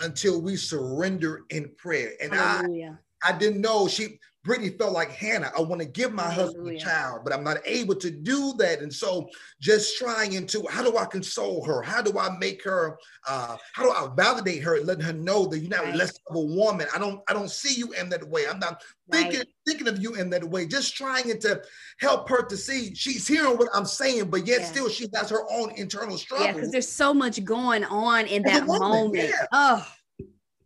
[0.00, 2.12] until we surrender in prayer.
[2.22, 2.98] And Hallelujah.
[3.22, 5.52] I I didn't know she Brittany felt like Hannah.
[5.56, 6.44] I want to give my Hallelujah.
[6.46, 8.80] husband a child, but I'm not able to do that.
[8.80, 9.28] And so
[9.60, 11.82] just trying into how do I console her?
[11.82, 12.96] How do I make her,
[13.28, 15.94] uh, how do I validate her, letting her know that you're not right.
[15.94, 16.86] less of a woman.
[16.94, 18.46] I don't, I don't see you in that way.
[18.48, 18.82] I'm not
[19.12, 19.48] thinking, right.
[19.66, 20.66] thinking of you in that way.
[20.66, 21.62] Just trying to
[22.00, 24.66] help her to see she's hearing what I'm saying, but yet yeah.
[24.66, 26.46] still she has her own internal struggle.
[26.46, 29.28] Yeah, because there's so much going on in As that moment.
[29.28, 29.46] Yeah.
[29.52, 29.86] Oh.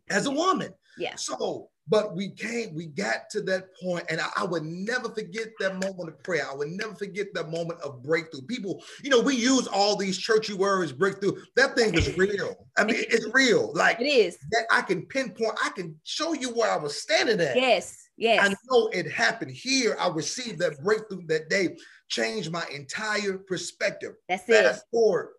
[0.09, 0.73] As a woman.
[0.99, 1.16] Yeah.
[1.16, 5.49] So But we came, we got to that point, and I, I, would never forget
[5.59, 6.47] that moment of prayer.
[6.49, 8.42] I would never forget that moment of breakthrough.
[8.42, 11.33] People, you know, we use all these churchy words, breakthrough.
[11.57, 12.55] That thing is real.
[12.79, 13.73] I mean, it's real.
[13.75, 14.38] Like it is.
[14.53, 17.57] That I can pinpoint, I can show you where I was standing at.
[17.57, 18.09] Yes.
[18.16, 18.45] Yes.
[18.45, 19.97] I know it happened here.
[19.99, 21.77] I received that breakthrough that day,
[22.09, 24.12] changed my entire perspective.
[24.29, 24.85] That's Fast it.
[24.92, 25.31] forward.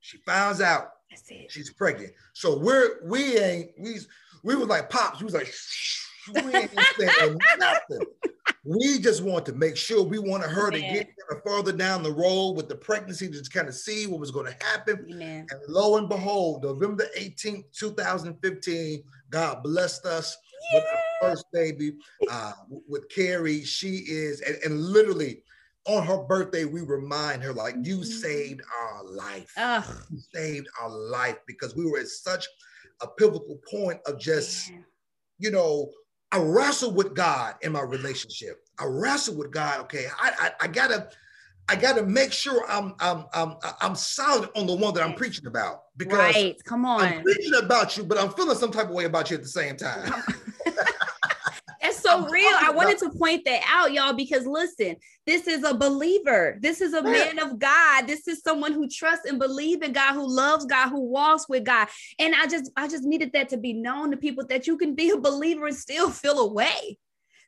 [0.00, 1.50] She finds out That's it.
[1.50, 2.12] she's pregnant.
[2.32, 3.98] So we're we ain't we
[4.42, 5.20] we was like pops.
[5.20, 5.52] We was like
[6.44, 8.06] we ain't saying nothing.
[8.64, 10.80] We just want to make sure we wanted her Amen.
[10.80, 11.08] to get
[11.44, 14.46] further down the road with the pregnancy to just kind of see what was going
[14.46, 15.06] to happen.
[15.08, 15.46] Amen.
[15.50, 20.36] And lo and behold, November 18th, 2015, God blessed us
[20.74, 21.92] with our first baby
[22.30, 22.52] uh,
[22.88, 23.62] with Carrie.
[23.62, 25.42] She is, and, and, literally
[25.86, 28.04] on her birthday, we remind her, like, you mm-hmm.
[28.04, 29.52] saved our life.
[29.56, 29.84] Ugh.
[30.10, 32.46] You saved our life because we were at such
[33.00, 34.78] a pivotal point of just, yeah.
[35.38, 35.90] you know,
[36.32, 38.64] I wrestle with God in my relationship.
[38.78, 39.80] I wrestle with God.
[39.82, 41.08] Okay, I, I, I gotta
[41.68, 45.46] I gotta make sure I'm I'm I'm I'm solid on the one that I'm preaching
[45.46, 46.56] about because right.
[46.64, 49.36] Come on, I'm preaching about you, but I'm feeling some type of way about you
[49.36, 50.12] at the same time.
[52.24, 52.52] So real.
[52.60, 56.58] I wanted to point that out, y'all, because listen, this is a believer.
[56.60, 58.06] This is a man of God.
[58.06, 61.64] This is someone who trusts and believes in God, who loves God, who walks with
[61.64, 61.88] God.
[62.18, 64.94] And I just, I just needed that to be known to people that you can
[64.94, 66.98] be a believer and still feel away.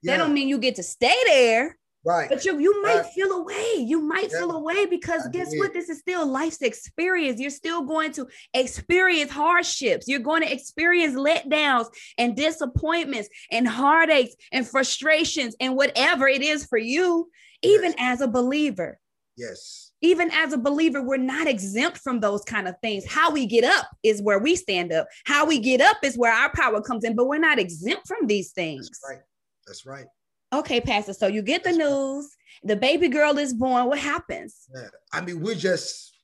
[0.03, 0.13] Yeah.
[0.13, 1.78] That don't mean you get to stay there.
[2.05, 2.29] Right.
[2.29, 3.07] But you you might right.
[3.07, 3.75] feel away.
[3.79, 4.39] You might yeah.
[4.39, 5.73] feel away because I guess what?
[5.73, 7.41] This is still life's experience.
[7.41, 10.07] You're still going to experience hardships.
[10.07, 16.67] You're going to experience letdowns and disappointments and heartaches and frustrations and whatever it is
[16.67, 17.31] for you,
[17.63, 17.97] even yes.
[17.99, 18.99] as a believer.
[19.37, 19.93] Yes.
[20.01, 23.05] Even as a believer, we're not exempt from those kind of things.
[23.07, 25.09] How we get up is where we stand up.
[25.25, 28.29] How we get up is where our power comes in, but we're not exempt from
[28.29, 28.89] these things.
[28.89, 29.23] That's right.
[29.67, 30.07] That's right.
[30.53, 31.13] Okay, Pastor.
[31.13, 33.87] So you get the news, the baby girl is born.
[33.87, 34.69] What happens?
[34.75, 34.89] Yeah.
[35.13, 36.17] I mean, we're just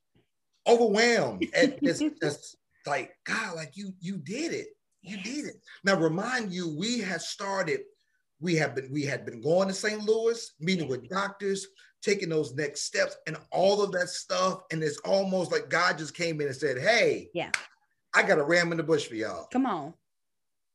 [0.66, 1.46] overwhelmed.
[1.54, 2.56] and it's just
[2.86, 4.68] like, God, like you, you did it.
[5.02, 5.26] You yes.
[5.26, 5.54] did it.
[5.84, 7.80] Now remind you, we had started,
[8.40, 10.02] we have been, we had been going to St.
[10.02, 11.66] Louis, meeting with doctors,
[12.02, 14.60] taking those next steps and all of that stuff.
[14.70, 17.50] And it's almost like God just came in and said, Hey, yeah,
[18.14, 19.46] I got a ram in the bush for y'all.
[19.52, 19.92] Come on.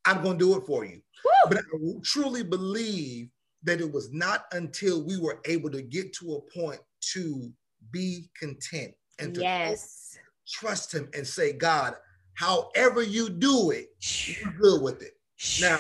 [0.06, 1.02] I'm going to do it for you.
[1.24, 1.50] Woo!
[1.50, 1.62] But I
[2.04, 3.30] truly believe
[3.64, 6.80] that it was not until we were able to get to a point
[7.14, 7.52] to
[7.92, 10.18] be content and to yes.
[10.48, 11.96] trust him and say, God,
[12.36, 15.14] however you do it, you're good with it.
[15.62, 15.80] Now,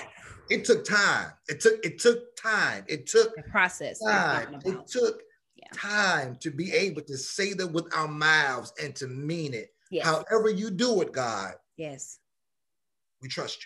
[0.50, 1.32] it took time.
[1.48, 2.84] It took it took time.
[2.88, 4.00] It took the process.
[4.00, 4.60] Time.
[4.66, 5.22] It took
[5.56, 5.68] yeah.
[5.74, 9.70] time to be able to say that with our mouths and to mean it.
[9.92, 10.06] Yes.
[10.06, 11.54] However you do it, God.
[11.78, 12.20] Yes.
[13.22, 13.66] We trust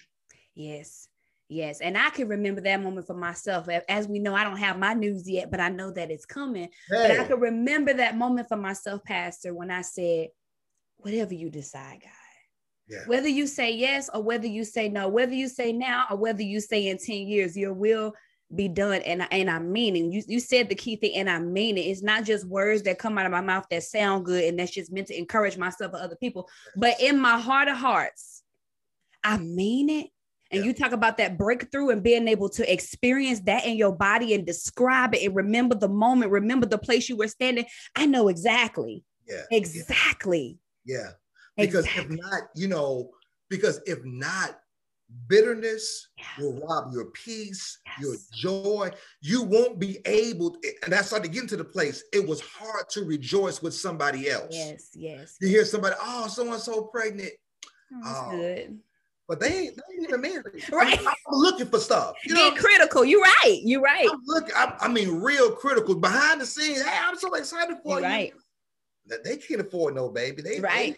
[0.56, 0.64] you.
[0.66, 1.08] Yes.
[1.54, 1.82] Yes.
[1.82, 3.68] And I can remember that moment for myself.
[3.88, 6.70] As we know, I don't have my news yet, but I know that it's coming.
[6.90, 7.10] Hey.
[7.10, 10.30] But I can remember that moment for myself, Pastor, when I said,
[10.98, 12.10] whatever you decide, God.
[12.90, 13.04] Yeah.
[13.06, 16.42] Whether you say yes or whether you say no, whether you say now or whether
[16.42, 18.14] you say in 10 years, your will
[18.54, 19.02] be done.
[19.04, 20.12] And, and I mean it.
[20.12, 21.82] You, you said the key thing, and I mean it.
[21.82, 24.72] It's not just words that come out of my mouth that sound good and that's
[24.72, 26.50] just meant to encourage myself or other people.
[26.76, 28.42] But in my heart of hearts,
[29.24, 30.08] I mean it
[30.54, 30.68] and yeah.
[30.68, 34.46] you talk about that breakthrough and being able to experience that in your body and
[34.46, 37.66] describe it and remember the moment, remember the place you were standing.
[37.96, 39.04] I know exactly.
[39.28, 39.42] Yeah.
[39.52, 40.60] Exactly.
[40.86, 41.12] Yeah.
[41.58, 42.18] Because exactly.
[42.18, 43.10] if not, you know,
[43.50, 44.60] because if not,
[45.28, 46.44] bitterness yeah.
[46.44, 48.02] will rob your peace, yes.
[48.02, 48.92] your joy.
[49.22, 52.04] You won't be able, to, and I started getting to the place.
[52.14, 54.50] It was hard to rejoice with somebody else.
[54.52, 55.38] Yes, yes.
[55.42, 57.32] You hear somebody, oh, someone's so pregnant.
[57.92, 58.80] Oh, that's oh, good
[59.34, 60.64] but they ain't, they ain't even married.
[60.72, 61.00] Right.
[61.00, 62.16] I'm, I'm, looking for stuff.
[62.24, 63.04] You know, critical.
[63.04, 63.60] You're right.
[63.64, 64.08] You're right.
[64.08, 64.54] I'm looking.
[64.56, 66.84] I, I, mean, real critical behind the scenes.
[66.84, 68.16] Hey, I'm so excited for You're you.
[68.16, 68.34] Right.
[69.08, 70.44] That they can't afford no baby.
[70.44, 70.98] They right.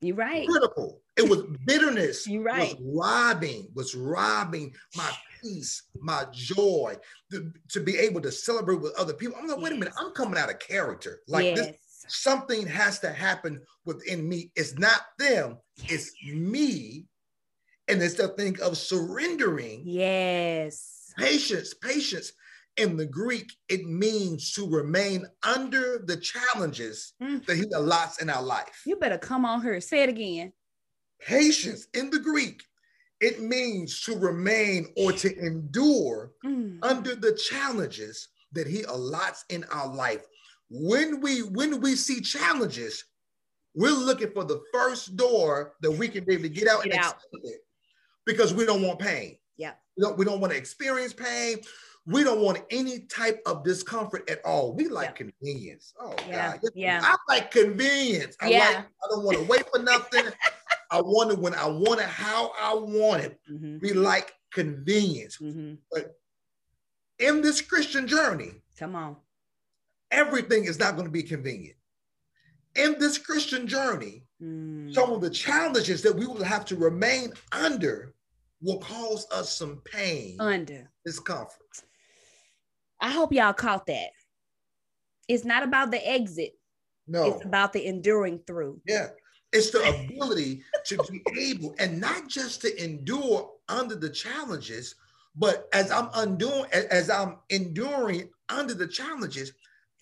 [0.00, 0.46] They, You're right.
[0.46, 1.00] Critical.
[1.16, 2.26] It was bitterness.
[2.26, 2.76] You're right.
[2.78, 3.68] Was robbing.
[3.74, 5.10] Was robbing my
[5.42, 6.94] peace, my joy,
[7.32, 9.38] to, to be able to celebrate with other people.
[9.40, 9.64] I'm like, yes.
[9.64, 9.94] wait a minute.
[9.98, 11.20] I'm coming out of character.
[11.26, 11.58] Like yes.
[11.58, 11.76] this
[12.08, 14.50] something has to happen within me.
[14.56, 15.56] It's not them.
[15.88, 17.06] It's me.
[17.88, 19.82] And it's the thing of surrendering.
[19.84, 21.12] Yes.
[21.16, 22.32] Patience, patience.
[22.76, 27.44] In the Greek, it means to remain under the challenges mm.
[27.46, 28.82] that he allots in our life.
[28.86, 29.80] You better come on here.
[29.80, 30.52] Say it again.
[31.20, 32.62] Patience in the Greek,
[33.20, 36.78] it means to remain or to endure mm.
[36.82, 40.24] under the challenges that he allots in our life
[40.70, 43.04] when we when we see challenges,
[43.78, 46.94] we're looking for the first door that we can be able to get out get
[46.94, 47.14] and out.
[47.44, 47.60] it.
[48.26, 49.38] because we don't want pain.
[49.56, 49.74] Yeah.
[49.96, 51.58] We don't, we don't want to experience pain.
[52.04, 54.74] We don't want any type of discomfort at all.
[54.74, 55.30] We like yeah.
[55.30, 55.94] convenience.
[56.00, 56.52] Oh yeah.
[56.52, 56.70] God.
[56.74, 57.00] Yeah.
[57.04, 58.36] I like convenience.
[58.40, 58.58] I yeah.
[58.58, 60.24] like I don't want to wait for nothing.
[60.90, 63.38] I want it when I want it, how I want it.
[63.48, 63.78] Mm-hmm.
[63.80, 65.38] We like convenience.
[65.40, 65.74] Mm-hmm.
[65.92, 66.16] But
[67.20, 69.16] in this Christian journey, come on.
[70.10, 71.76] Everything is not going to be convenient.
[72.78, 74.94] In this Christian journey, mm.
[74.94, 78.14] some of the challenges that we will have to remain under
[78.62, 81.82] will cause us some pain, under discomfort.
[83.00, 84.10] I hope y'all caught that.
[85.26, 86.52] It's not about the exit.
[87.08, 87.34] No.
[87.34, 88.80] It's about the enduring through.
[88.86, 89.08] Yeah.
[89.52, 94.94] It's the ability to be able, and not just to endure under the challenges,
[95.34, 99.52] but as I'm undoing, as I'm enduring under the challenges,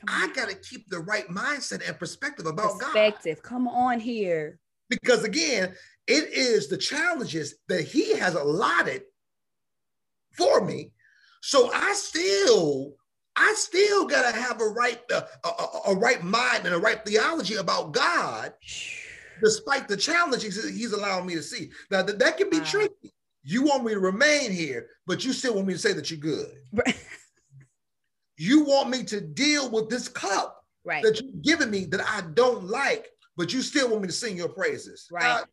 [0.09, 2.81] I got to keep the right mindset and perspective about perspective.
[2.81, 2.93] God.
[2.93, 3.43] Perspective.
[3.43, 4.59] Come on here.
[4.89, 5.75] Because again,
[6.07, 9.03] it is the challenges that He has allotted
[10.33, 10.93] for me.
[11.41, 12.95] So I still,
[13.37, 16.79] I still got to have a right, uh, a, a, a right mind and a
[16.79, 18.53] right theology about God
[19.43, 21.71] despite the challenges he's allowing me to see.
[21.91, 22.65] Now that, that can be wow.
[22.65, 23.13] tricky.
[23.43, 26.19] You want me to remain here, but you still want me to say that you're
[26.19, 26.51] good.
[28.37, 31.03] You want me to deal with this cup right.
[31.03, 34.37] that you've given me that I don't like, but you still want me to sing
[34.37, 35.09] your praises.
[35.11, 35.25] Right.
[35.25, 35.45] Uh,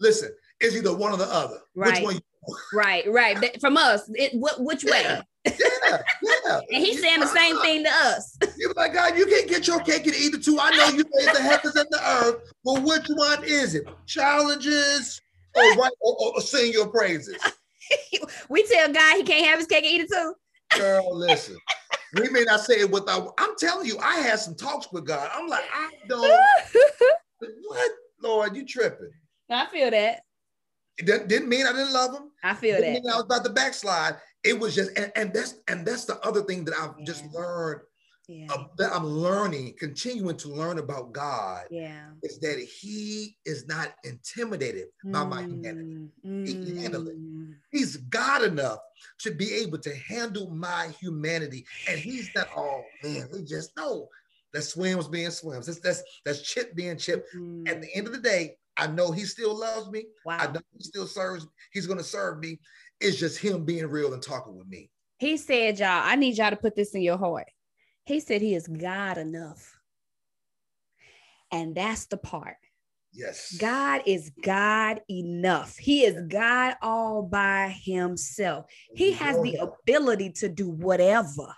[0.00, 1.58] listen, it's either one or the other.
[1.74, 1.94] Right.
[1.94, 2.20] Which one?
[2.74, 3.60] right, right.
[3.60, 4.90] From us, it, what, which yeah.
[4.90, 5.22] way?
[5.46, 6.60] yeah, yeah.
[6.72, 8.38] and he's saying the same thing to us.
[8.56, 10.58] You're like, God, you can't get your cake and eat it too.
[10.60, 13.84] I know you made the heavens and the earth, but which one is it?
[14.06, 15.20] Challenges
[15.54, 17.36] or right or, or sing your praises?
[18.48, 20.34] we tell God he can't have his cake and eat it too.
[20.78, 21.56] Girl, listen.
[22.14, 23.34] We may not say it without.
[23.38, 25.30] I'm telling you, I had some talks with God.
[25.32, 26.40] I'm like, I don't.
[27.68, 27.90] what,
[28.22, 29.12] Lord, you tripping?
[29.48, 30.22] I feel that.
[30.98, 32.30] It didn't mean I didn't love him.
[32.44, 33.02] I feel didn't that.
[33.02, 36.18] Mean I was about to backslide it was just and, and that's and that's the
[36.26, 37.04] other thing that I've yeah.
[37.04, 37.82] just learned
[38.30, 38.56] yeah.
[38.78, 41.64] that I'm learning, continuing to learn about God.
[41.70, 45.12] Yeah, is that He is not intimidated mm.
[45.12, 46.08] by my humanity.
[46.24, 46.46] Mm.
[46.46, 47.16] He can handle it.
[47.70, 48.78] He's God enough
[49.20, 52.48] to be able to handle my humanity, and He's not.
[52.56, 54.08] Oh man, we just know
[54.52, 55.66] that swims being swims.
[55.66, 57.26] That's that's that's chip being chip.
[57.36, 57.68] Mm.
[57.68, 60.06] At the end of the day, I know He still loves me.
[60.24, 60.38] Wow.
[60.40, 61.46] I know He still serves.
[61.72, 62.58] He's going to serve me,
[63.00, 64.90] it's just him being real and talking with me.
[65.18, 67.48] He said, y'all, I need y'all to put this in your heart.
[68.04, 69.78] He said he is God enough.
[71.52, 72.56] And that's the part.
[73.12, 73.56] Yes.
[73.58, 75.76] God is God enough.
[75.76, 78.66] He is God all by himself.
[78.94, 81.54] He has the ability to do whatever.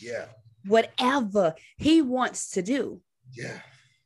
[0.00, 0.26] Yeah.
[0.64, 3.00] Whatever he wants to do.
[3.32, 3.60] Yeah.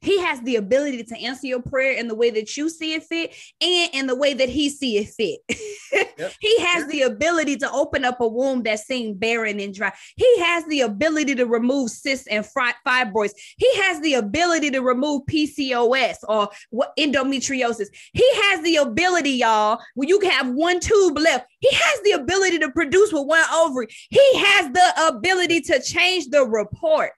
[0.07, 3.03] He has the ability to answer your prayer in the way that you see it
[3.03, 5.41] fit and in the way that he see it fit.
[6.17, 6.33] yep.
[6.39, 9.93] He has the ability to open up a womb that seemed barren and dry.
[10.15, 13.33] He has the ability to remove cysts and fibroids.
[13.57, 16.51] He has the ability to remove PCOS or
[16.97, 17.89] endometriosis.
[18.13, 21.47] He has the ability, y'all, when you can have one tube left.
[21.59, 23.89] He has the ability to produce with one ovary.
[24.09, 27.11] He has the ability to change the report.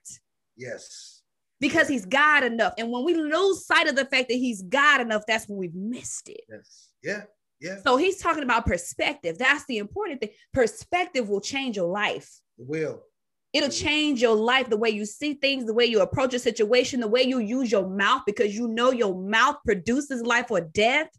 [0.57, 1.18] Yes
[1.59, 2.73] because he's God enough.
[2.77, 5.75] And when we lose sight of the fact that he's God enough, that's when we've
[5.75, 6.41] missed it.
[6.49, 6.89] Yes.
[7.03, 7.21] Yeah.
[7.59, 7.77] Yeah.
[7.83, 9.37] So he's talking about perspective.
[9.37, 10.29] That's the important thing.
[10.53, 12.39] Perspective will change your life.
[12.57, 13.03] It will.
[13.51, 16.99] It'll change your life, the way you see things, the way you approach a situation,
[16.99, 21.09] the way you use your mouth, because you know your mouth produces life or death,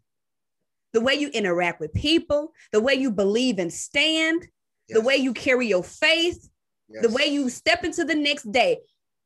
[0.93, 4.47] the way you interact with people, the way you believe and stand,
[4.87, 4.97] yes.
[4.97, 6.49] the way you carry your faith,
[6.89, 7.05] yes.
[7.05, 8.79] the way you step into the next day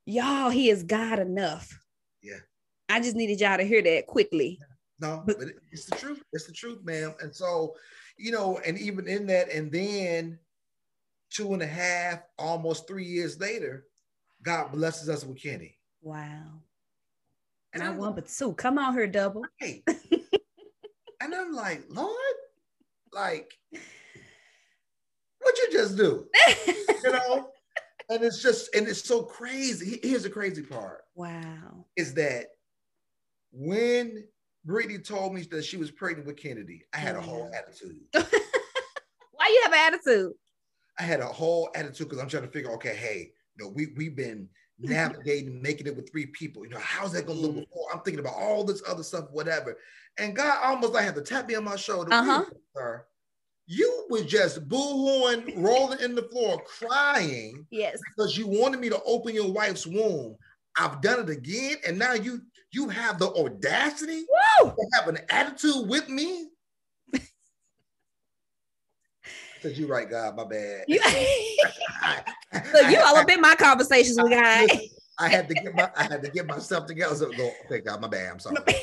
[0.06, 1.78] y'all, he is God enough.
[2.22, 2.40] Yeah.
[2.90, 4.60] I just needed y'all to hear that quickly.
[5.00, 5.38] No, but
[5.72, 6.24] it's the truth.
[6.32, 7.16] It's the truth, ma'am.
[7.20, 7.76] And so,
[8.18, 10.40] you know, and even in that, and then
[11.30, 13.86] two and a half, almost three years later,
[14.42, 15.78] God blesses us with Kenny.
[16.02, 16.62] Wow.
[17.74, 18.54] And I want but two.
[18.54, 19.42] Come on here, double.
[19.60, 19.84] Hey.
[19.88, 22.16] and I'm like, Lord,
[23.12, 23.52] like,
[25.42, 26.26] what you just do?
[26.68, 27.50] you know?
[28.10, 30.00] And it's just and it's so crazy.
[30.04, 31.02] Here's the crazy part.
[31.16, 31.86] Wow.
[31.96, 32.48] Is that
[33.52, 34.26] when
[34.66, 38.00] Brittany told me that she was pregnant with Kennedy, I had a whole attitude.
[38.12, 40.34] Why you have an attitude?
[40.98, 43.88] I had a whole attitude because I'm trying to figure, okay, hey, you know, we
[43.96, 46.64] we've been navigating, making it with three people.
[46.64, 47.88] You know, how's that gonna look before?
[47.94, 49.78] I'm thinking about all this other stuff, whatever.
[50.18, 52.14] And God almost like had to tap me on my shoulder.
[52.14, 52.46] Uh-huh.
[52.76, 53.06] Sir,
[53.68, 57.66] you were just boohooing, rolling in the floor, crying.
[57.72, 58.00] Yes.
[58.16, 60.36] Because you wanted me to open your wife's womb.
[60.78, 64.26] I've done it again, and now you you have the audacity
[64.62, 64.70] Woo!
[64.72, 66.50] to have an attitude with me.
[69.62, 70.36] said, "You right, God.
[70.36, 70.84] My bad."
[72.74, 74.70] Look, you all up in my conversations with God.
[75.18, 77.16] I had to get my I had to get myself together.
[77.16, 78.34] So go, okay, God, my bad.
[78.34, 78.58] I'm sorry.
[78.66, 78.74] sorry,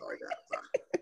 [0.00, 0.36] sorry, God.
[0.48, 1.01] Sorry.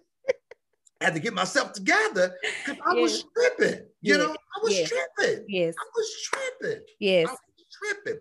[1.00, 2.34] I had to get myself together
[2.64, 3.02] because I yes.
[3.02, 3.80] was tripping.
[4.02, 4.18] You yes.
[4.18, 4.90] know, I was yes.
[4.90, 5.44] tripping.
[5.48, 5.74] Yes.
[5.78, 6.82] I was tripping.
[6.98, 7.28] Yes.
[7.28, 8.20] I was tripping.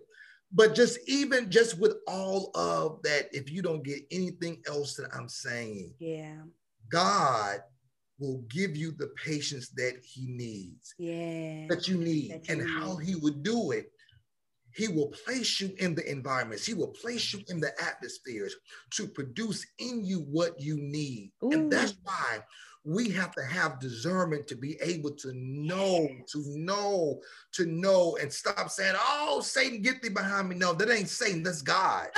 [0.52, 5.10] But just even just with all of that, if you don't get anything else that
[5.14, 6.36] I'm saying, yeah,
[6.90, 7.60] God
[8.18, 10.94] will give you the patience that he needs.
[10.98, 11.66] Yeah.
[11.68, 12.32] That you need.
[12.32, 12.70] That you and need.
[12.70, 13.92] how he would do it
[14.74, 16.64] he will place you in the environments.
[16.64, 18.54] He will place you in the atmospheres
[18.92, 21.32] to produce in you what you need.
[21.42, 21.50] Ooh.
[21.50, 22.38] And that's why
[22.84, 27.20] we have to have discernment to be able to know, to know,
[27.52, 30.56] to know, and stop saying, Oh, Satan, get thee behind me.
[30.56, 32.08] No, that ain't Satan, that's God.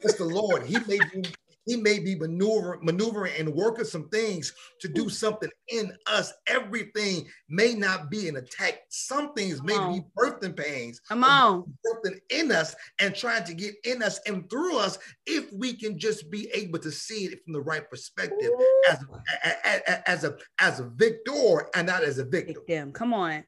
[0.00, 0.64] That's the Lord.
[0.64, 1.22] He made you
[1.66, 6.32] he may be maneuvering, maneuvering and working some things to do something in us.
[6.46, 8.80] Everything may not be an attack.
[8.88, 9.92] Some things Come may on.
[9.92, 11.00] be birthing pains.
[11.00, 11.72] Come on.
[11.86, 15.98] Birthing in us and trying to get in us and through us if we can
[15.98, 18.50] just be able to see it from the right perspective
[18.90, 22.92] as, a, as a as a victor and not as a victim.
[22.92, 23.44] Come on.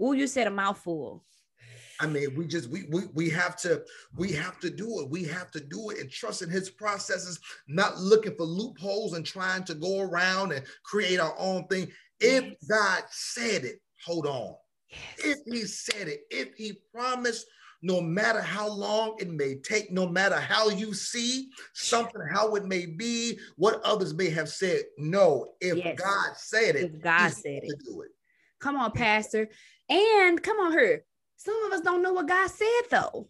[0.00, 1.24] Oh, you said a mouthful.
[2.00, 3.82] I mean, we just we we we have to
[4.16, 5.10] we have to do it.
[5.10, 9.26] We have to do it and trust in his processes, not looking for loopholes and
[9.26, 11.90] trying to go around and create our own thing.
[12.20, 14.54] If God said it, hold on.
[14.90, 15.00] Yes.
[15.18, 17.46] If he said it, if he promised,
[17.82, 22.64] no matter how long it may take, no matter how you see something, how it
[22.64, 25.98] may be, what others may have said, no, if yes.
[25.98, 27.84] God said it, if God said it.
[27.84, 28.10] Do it.
[28.60, 29.48] Come on, Pastor.
[29.88, 31.04] And come on, her.
[31.38, 33.28] Some of us don't know what God said, though.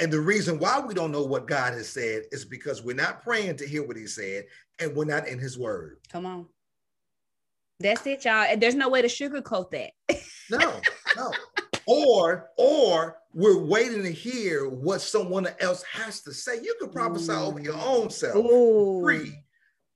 [0.00, 3.22] And the reason why we don't know what God has said is because we're not
[3.22, 4.46] praying to hear what He said,
[4.80, 5.98] and we're not in His Word.
[6.10, 6.46] Come on.
[7.78, 8.46] That's it, y'all.
[8.48, 9.92] And there's no way to sugarcoat that.
[10.50, 10.80] no,
[11.16, 11.32] no.
[11.86, 16.56] Or, or we're waiting to hear what someone else has to say.
[16.62, 17.36] You can prophesy Ooh.
[17.36, 19.02] over your own self Ooh.
[19.02, 19.38] free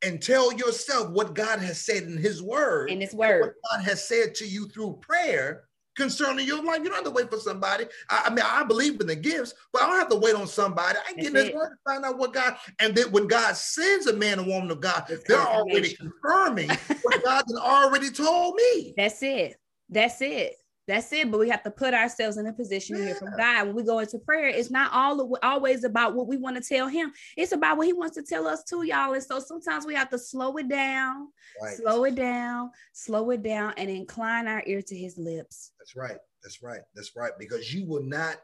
[0.03, 2.91] and tell yourself what God has said in His Word.
[2.91, 3.41] In His Word.
[3.41, 5.68] What God has said to you through prayer
[5.99, 6.79] concerning your life.
[6.79, 7.85] You don't have to wait for somebody.
[8.09, 10.47] I, I, mean, I believe in the gifts, but I don't have to wait on
[10.47, 10.99] somebody.
[11.07, 14.15] I get this word to find out what God, and then when God sends a
[14.15, 16.71] man and woman of God, it's they're already confirming
[17.03, 18.95] what God has already told me.
[18.97, 19.57] That's it.
[19.91, 20.55] That's it.
[20.89, 21.31] That's it.
[21.31, 23.67] But we have to put ourselves in a position to hear from God.
[23.67, 26.89] When we go into prayer, it's not all always about what we want to tell
[26.89, 27.13] Him.
[27.37, 29.13] It's about what He wants to tell us too, y'all.
[29.13, 31.29] And so sometimes we have to slow it down,
[31.63, 31.77] right.
[31.77, 35.73] slow it down, slow it down, and incline our ear to His lips.
[35.79, 36.17] That's right.
[36.43, 36.81] That's right.
[36.95, 37.33] That's right.
[37.39, 38.37] Because you will not,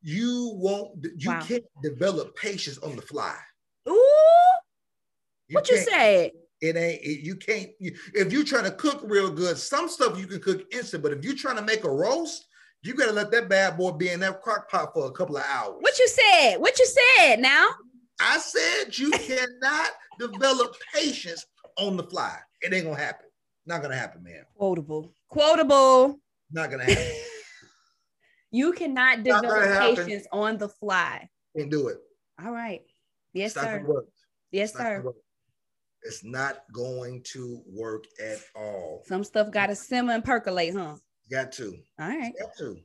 [0.00, 1.42] you won't, you wow.
[1.42, 3.36] can't develop patience on the fly.
[3.88, 3.92] Ooh.
[5.48, 6.30] You what you say?
[6.60, 9.56] It ain't it, you can't you, if you're trying to cook real good.
[9.56, 12.46] Some stuff you can cook instant, but if you're trying to make a roast,
[12.82, 15.44] you gotta let that bad boy be in that crock pot for a couple of
[15.48, 15.76] hours.
[15.80, 16.56] What you said?
[16.56, 17.36] What you said?
[17.40, 17.66] Now
[18.20, 21.46] I said you cannot develop patience
[21.78, 22.36] on the fly.
[22.60, 23.26] It ain't gonna happen.
[23.64, 24.44] Not gonna happen, man.
[24.54, 25.14] Quotable.
[25.28, 26.20] Quotable.
[26.52, 27.12] Not gonna happen.
[28.50, 31.28] you cannot develop patience on the fly.
[31.56, 31.98] Can't do it.
[32.44, 32.82] All right.
[33.32, 34.04] Yes, sir.
[34.50, 35.04] Yes, sir.
[36.02, 39.02] It's not going to work at all.
[39.06, 40.96] Some stuff got to simmer and percolate, huh?
[41.30, 41.76] Got to.
[41.98, 42.32] All right.
[42.38, 42.76] Got to.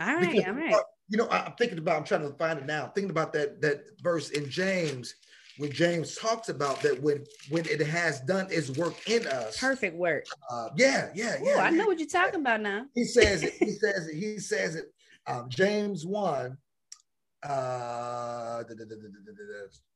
[0.00, 0.32] All right.
[0.32, 0.82] Because, all right.
[1.08, 1.96] You know, I'm thinking about.
[1.96, 2.84] I'm trying to find it now.
[2.84, 5.14] I'm thinking about that that verse in James
[5.56, 9.58] when James talks about that when when it has done its work in us.
[9.58, 10.26] Perfect work.
[10.50, 11.56] Uh, yeah, yeah, yeah.
[11.56, 12.84] Ooh, I know what you're talking about now.
[12.94, 13.54] He says it.
[13.54, 14.14] He says it.
[14.14, 14.92] He says it.
[15.26, 16.56] Um, James one,
[17.42, 18.62] uh,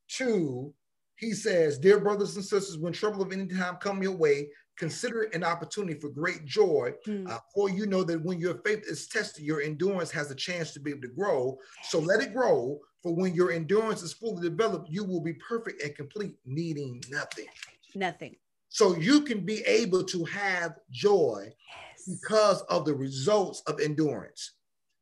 [0.07, 0.73] two
[1.15, 5.23] he says, Dear brothers and sisters, when trouble of any time come your way, consider
[5.23, 6.93] it an opportunity for great joy.
[7.07, 7.29] Mm.
[7.29, 10.71] Uh, for you know that when your faith is tested, your endurance has a chance
[10.73, 11.57] to be able to grow.
[11.83, 12.79] So let it grow.
[13.01, 17.47] For when your endurance is fully developed, you will be perfect and complete, needing nothing.
[17.95, 18.35] Nothing.
[18.69, 22.17] So you can be able to have joy yes.
[22.21, 24.53] because of the results of endurance,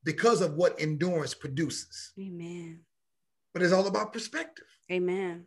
[0.03, 2.11] because of what endurance produces.
[2.19, 2.81] Amen.
[3.53, 4.65] But it's all about perspective.
[4.91, 5.45] Amen.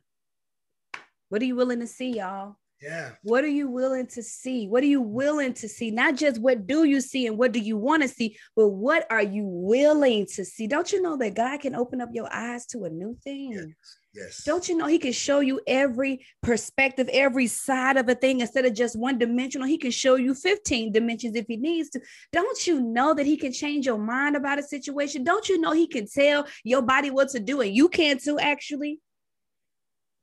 [1.35, 2.55] What are you willing to see, y'all?
[2.81, 3.11] Yeah.
[3.25, 4.68] What are you willing to see?
[4.68, 5.90] What are you willing to see?
[5.90, 9.05] Not just what do you see and what do you want to see, but what
[9.11, 10.68] are you willing to see?
[10.68, 13.51] Don't you know that God can open up your eyes to a new thing?
[13.51, 13.66] Yes.
[14.14, 14.44] Yes.
[14.44, 18.65] Don't you know he can show you every perspective, every side of a thing instead
[18.65, 19.67] of just one dimensional?
[19.67, 22.00] He can show you 15 dimensions if he needs to.
[22.33, 25.25] Don't you know that he can change your mind about a situation?
[25.25, 28.38] Don't you know he can tell your body what to do and you can too,
[28.38, 29.00] actually?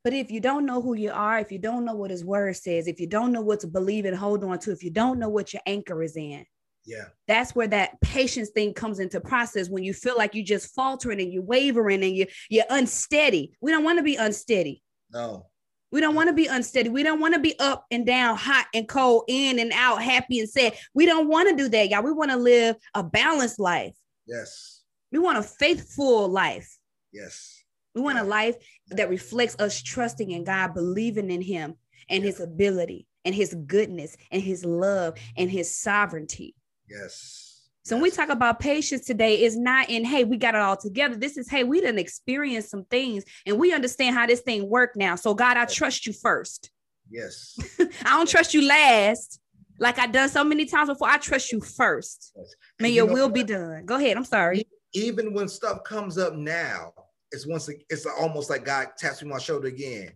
[0.04, 2.56] But if you don't know who you are, if you don't know what his word
[2.56, 5.20] says, if you don't know what to believe and hold on to, if you don't
[5.20, 6.46] know what your anchor is in,
[6.86, 7.06] yeah.
[7.28, 11.22] That's where that patience thing comes into process when you feel like you're just faltering
[11.22, 13.54] and you're wavering and you you're unsteady.
[13.62, 14.82] We don't want to be unsteady.
[15.12, 15.48] No.
[15.92, 16.90] We don't want to be unsteady.
[16.90, 20.40] We don't want to be up and down, hot and cold, in and out, happy
[20.40, 20.74] and sad.
[20.94, 22.02] We don't want to do that, y'all.
[22.02, 23.96] We want to live a balanced life.
[24.26, 24.84] Yes.
[25.12, 26.78] We want a faithful life.
[27.12, 27.62] Yes.
[27.94, 28.56] We want a life
[28.92, 31.76] that reflects us trusting in God, believing in Him
[32.10, 36.56] and His ability and His goodness and His love and His sovereignty.
[36.90, 37.52] Yes.
[37.84, 40.78] So when we talk about patience today, it's not in hey, we got it all
[40.78, 41.16] together.
[41.16, 44.92] This is hey, we didn't experience some things and we understand how this thing work
[44.96, 45.16] now.
[45.16, 46.70] So God, I trust you first.
[47.10, 47.58] Yes.
[47.80, 49.40] I don't trust you last.
[49.80, 51.10] Like I done so many times before.
[51.10, 52.34] I trust you first.
[52.38, 52.56] Yes.
[52.80, 53.86] May your will be done.
[53.86, 54.16] Go ahead.
[54.16, 54.64] I'm sorry.
[54.94, 56.94] Even when stuff comes up now,
[57.32, 60.12] it's once it's almost like God taps me on my shoulder again.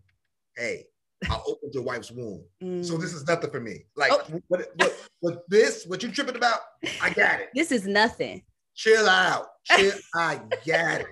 [0.55, 0.85] Hey,
[1.29, 2.43] I opened your wife's womb.
[2.61, 2.85] Mm.
[2.85, 3.85] So this is nothing for me.
[3.95, 4.41] Like oh.
[4.47, 6.59] what, what, what this, what you tripping about,
[7.01, 7.49] I got it.
[7.53, 8.43] This is nothing.
[8.75, 9.47] Chill out.
[9.65, 11.07] Chill, I got it.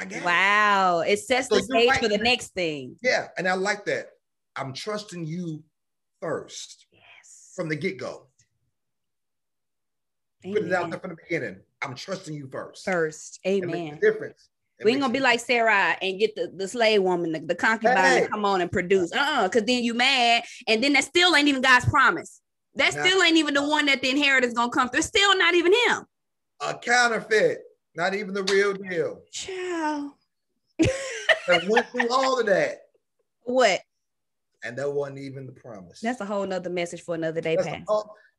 [0.00, 1.00] I got wow.
[1.00, 2.00] It, it sets so the stage right.
[2.00, 2.96] for the next thing.
[3.02, 3.28] Yeah.
[3.36, 4.10] And I like that.
[4.56, 5.62] I'm trusting you
[6.20, 6.86] first.
[6.92, 7.52] Yes.
[7.54, 8.26] From the get-go.
[10.42, 11.60] Put it out there from the beginning.
[11.82, 12.84] I'm trusting you first.
[12.84, 13.40] First.
[13.46, 13.98] Amen.
[14.00, 14.48] difference.
[14.78, 17.54] It we ain't gonna be like Sarah and get the, the slave woman, the, the
[17.54, 18.20] concubine hey.
[18.22, 19.12] to come on and produce.
[19.12, 22.40] Uh-uh, because then you mad, and then that still ain't even God's promise.
[22.76, 25.02] That now, still ain't even the one that the inheritance gonna come through.
[25.02, 26.04] Still not even him.
[26.60, 27.58] A counterfeit,
[27.96, 29.22] not even the real deal.
[29.32, 30.12] Child.
[30.80, 32.82] I went through all of that.
[33.44, 33.80] What?
[34.62, 36.00] And that wasn't even the promise.
[36.02, 37.82] That's a whole nother message for another day, Pat.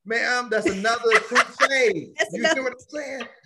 [0.09, 2.15] Ma'am, that's another crusade.
[2.33, 3.27] you another- see what I'm saying?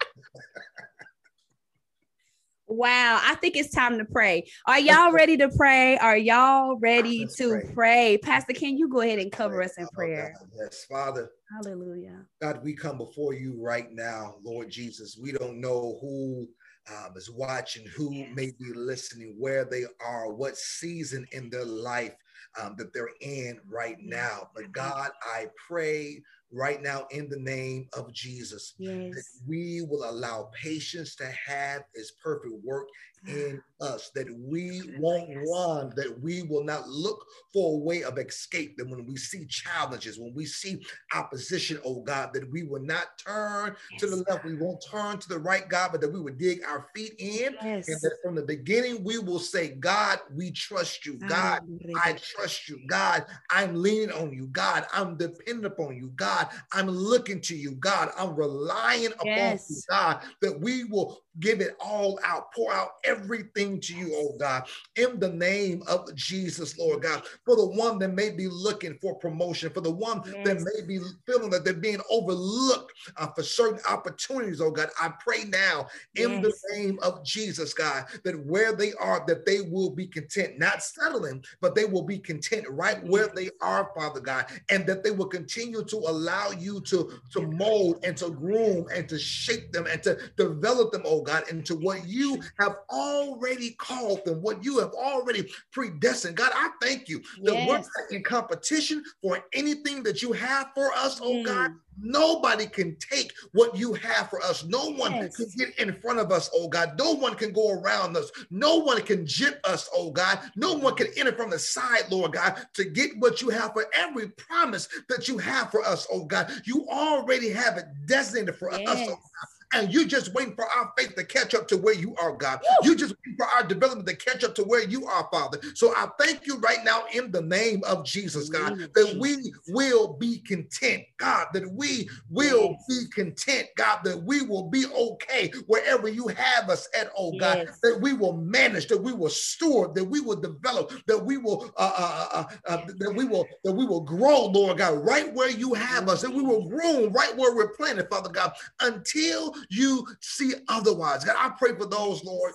[2.66, 4.50] Wow, I think it's time to pray.
[4.66, 5.98] Are y'all ready to pray?
[5.98, 7.72] Are y'all ready Let's to pray.
[7.74, 8.18] pray.
[8.18, 10.34] Pastor, can you go ahead and cover us in prayer?
[10.58, 11.30] yes, Father.
[11.52, 12.26] Hallelujah.
[12.42, 15.20] God, we come before you right now, Lord Jesus.
[15.22, 16.48] We don't know who
[16.90, 18.30] um, is watching, who yes.
[18.34, 22.16] may be listening, where they are, what season in their life
[22.60, 24.50] um, that they're in right now.
[24.56, 26.22] But God, I pray
[26.54, 28.76] right now in the name of Jesus.
[28.78, 29.16] Yes.
[29.16, 32.88] That we will allow patience to have its perfect work
[33.28, 38.18] in us, that we won't run, that we will not look for a way of
[38.18, 40.82] escape, that when we see challenges, when we see
[41.14, 44.02] opposition, oh God, that we will not turn yes.
[44.02, 46.64] to the left, we won't turn to the right, God, but that we would dig
[46.66, 47.56] our feet in.
[47.64, 47.88] Yes.
[47.88, 51.18] And that from the beginning, we will say, God, we trust you.
[51.18, 51.62] God,
[51.96, 52.82] I trust you.
[52.88, 54.48] God, I'm leaning on you.
[54.48, 56.12] God, I'm dependent upon you.
[56.16, 57.72] God, I'm looking to you.
[57.76, 59.68] God, I'm relying upon yes.
[59.70, 64.36] you, God, that we will give it all out, pour out everything to you, oh
[64.38, 68.98] God, in the name of Jesus, Lord God, for the one that may be looking
[69.02, 70.46] for promotion, for the one yes.
[70.46, 75.12] that may be feeling that they're being overlooked uh, for certain opportunities, oh God, I
[75.20, 76.44] pray now in yes.
[76.44, 80.84] the name of Jesus, God, that where they are, that they will be content, not
[80.84, 85.12] settling, but they will be content right where they are, Father God, and that they
[85.12, 89.88] will continue to allow you to, to mold and to groom and to shape them
[89.88, 94.80] and to develop them, oh God, into what you have already called them, what you
[94.80, 96.38] have already predestined.
[96.38, 97.68] God, I thank you that yes.
[97.68, 101.46] we're not in competition for anything that you have for us, oh mm.
[101.46, 101.72] God.
[102.02, 104.64] Nobody can take what you have for us.
[104.66, 105.36] No one yes.
[105.36, 106.98] can get in front of us, oh God.
[106.98, 108.32] No one can go around us.
[108.50, 110.40] No one can jip us, oh God.
[110.56, 113.86] No one can enter from the side, Lord God, to get what you have for
[113.94, 116.52] every promise that you have for us, oh God.
[116.66, 118.88] You already have it designated for yes.
[118.90, 121.94] us, oh God and you're just waiting for our faith to catch up to where
[121.94, 122.60] you are, God.
[122.62, 122.88] Woo!
[122.88, 125.60] You're just waiting for our development to catch up to where you are, Father.
[125.76, 130.14] So I thank you right now in the name of Jesus, God, that we will
[130.14, 132.86] be content, God, that we will yes.
[132.88, 137.64] be content, God, that we will be okay wherever you have us at, oh God,
[137.66, 137.80] yes.
[137.82, 141.72] that we will manage, that we will steward, that we will develop, that we will
[141.78, 145.34] uh, uh, uh, uh, uh that we will that we will grow, Lord God, right
[145.34, 149.54] where you have us, and we will grow right where we're planted, Father God, until
[149.70, 151.24] you see otherwise.
[151.24, 152.54] God, I pray for those, Lord,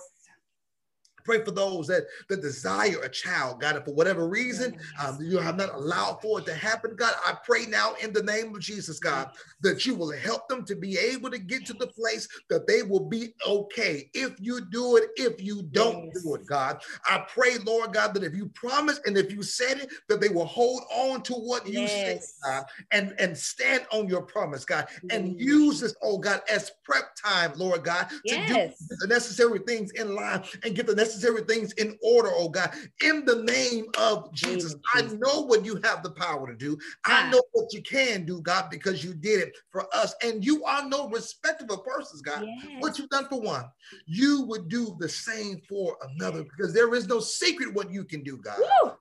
[1.23, 5.37] Pray for those that, that desire a child, God, and for whatever reason um, you
[5.37, 7.13] have not allowed for it to happen, God.
[7.25, 9.29] I pray now in the name of Jesus, God,
[9.61, 12.83] that you will help them to be able to get to the place that they
[12.83, 14.09] will be okay.
[14.13, 16.23] If you do it, if you don't yes.
[16.23, 19.79] do it, God, I pray, Lord God, that if you promise and if you said
[19.79, 22.35] it, that they will hold on to what you yes.
[22.41, 26.71] said, God, and, and stand on your promise, God, and use this, oh God, as
[26.83, 28.79] prep time, Lord God, to yes.
[28.79, 32.71] do the necessary things in line and get the necessary things in order, oh God.
[33.03, 36.77] In the name of Jesus, I know what you have the power to do.
[37.05, 40.15] I know what you can do, God, because you did it for us.
[40.23, 42.45] And you are no respectable persons, God.
[42.45, 42.81] Yes.
[42.81, 43.65] What you've done for one,
[44.05, 48.23] you would do the same for another because there is no secret what you can
[48.23, 48.59] do, God.
[48.59, 48.91] Woo!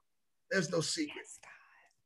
[0.50, 1.16] There's no secret.
[1.16, 1.37] Yes,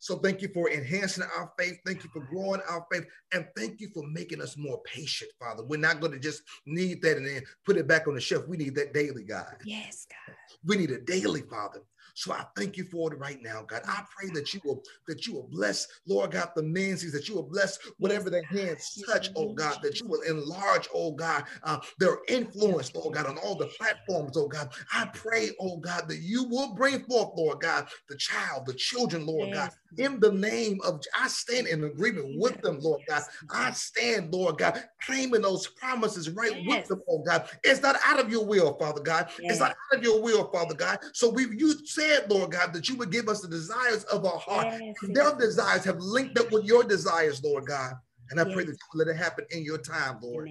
[0.02, 1.78] so thank you for enhancing our faith.
[1.86, 3.04] Thank you for growing our faith.
[3.32, 5.62] And thank you for making us more patient, Father.
[5.64, 8.48] We're not going to just need that and then put it back on the shelf.
[8.48, 9.54] We need that daily, God.
[9.64, 10.34] Yes, God.
[10.64, 11.82] We need it daily, Father.
[12.14, 13.82] So I thank you for it right now, God.
[13.86, 17.36] I pray that you will that you will bless, Lord God, the men's that you
[17.36, 21.78] will bless whatever their hands touch, oh God, that you will enlarge, oh God, uh,
[21.98, 24.72] their influence, oh God, on all the platforms, oh God.
[24.92, 29.24] I pray, oh God, that you will bring forth, Lord God, the child, the children,
[29.24, 29.56] Lord yes.
[29.56, 33.22] God, in the name of I stand in agreement with them, Lord God.
[33.50, 36.66] I stand, Lord God, claiming those promises right yes.
[36.66, 37.48] with them, oh God.
[37.62, 39.28] It's not out of your will, Father God.
[39.40, 39.52] Yes.
[39.52, 40.98] It's not out of your will, Father God.
[41.12, 44.38] So we you said, Lord God, that you would give us the desires of our
[44.38, 44.74] heart.
[44.80, 44.96] Yes.
[45.02, 47.94] Their desires have linked up with your desires, Lord God.
[48.30, 50.48] And I pray that you let it happen in your time, Lord.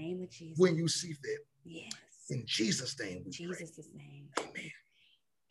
[0.58, 1.40] When you see fit.
[1.64, 1.92] Yes.
[2.30, 3.24] In Jesus' name.
[3.26, 4.30] In Jesus' name.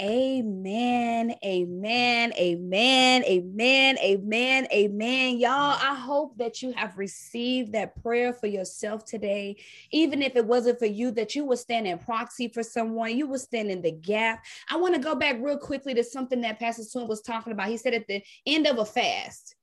[0.00, 1.34] Amen.
[1.44, 2.32] Amen.
[2.38, 3.22] Amen.
[3.24, 3.98] Amen.
[3.98, 4.66] Amen.
[4.72, 5.38] Amen.
[5.38, 9.56] Y'all, I hope that you have received that prayer for yourself today.
[9.90, 13.26] Even if it wasn't for you, that you would stand in proxy for someone, you
[13.26, 14.42] would stand in the gap.
[14.70, 17.68] I want to go back real quickly to something that Pastor Swims was talking about.
[17.68, 19.54] He said at the end of a fast,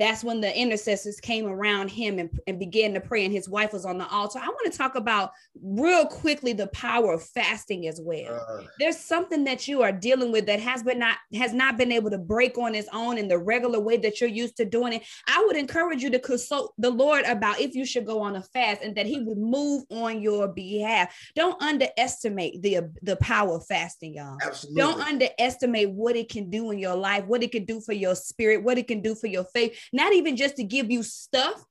[0.00, 3.70] that's when the intercessors came around him and, and began to pray, and his wife
[3.70, 4.38] was on the altar.
[4.38, 5.32] I want to talk about
[5.62, 8.42] real quickly the power of fasting as well.
[8.48, 11.92] Uh, There's something that you are dealing with that has been not has not been
[11.92, 14.94] able to break on its own in the regular way that you're used to doing
[14.94, 15.02] it.
[15.28, 18.42] I would encourage you to consult the Lord about if you should go on a
[18.42, 21.14] fast and that He would move on your behalf.
[21.36, 24.38] Don't underestimate the the power of fasting, y'all.
[24.42, 24.80] Absolutely.
[24.80, 28.14] Don't underestimate what it can do in your life, what it can do for your
[28.14, 31.64] spirit, what it can do for your faith not even just to give you stuff,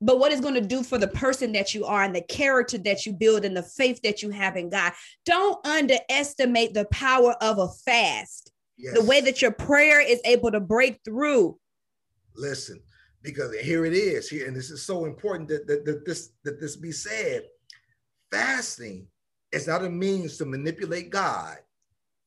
[0.00, 2.78] but what it's going to do for the person that you are and the character
[2.78, 4.92] that you build and the faith that you have in God.
[5.26, 8.52] Don't underestimate the power of a fast.
[8.78, 8.94] Yes.
[8.94, 11.58] The way that your prayer is able to break through.
[12.34, 12.80] Listen,
[13.22, 16.60] because here it is here, and this is so important that, that, that this that
[16.60, 17.42] this be said.
[18.30, 19.06] Fasting
[19.52, 21.58] is not a means to manipulate God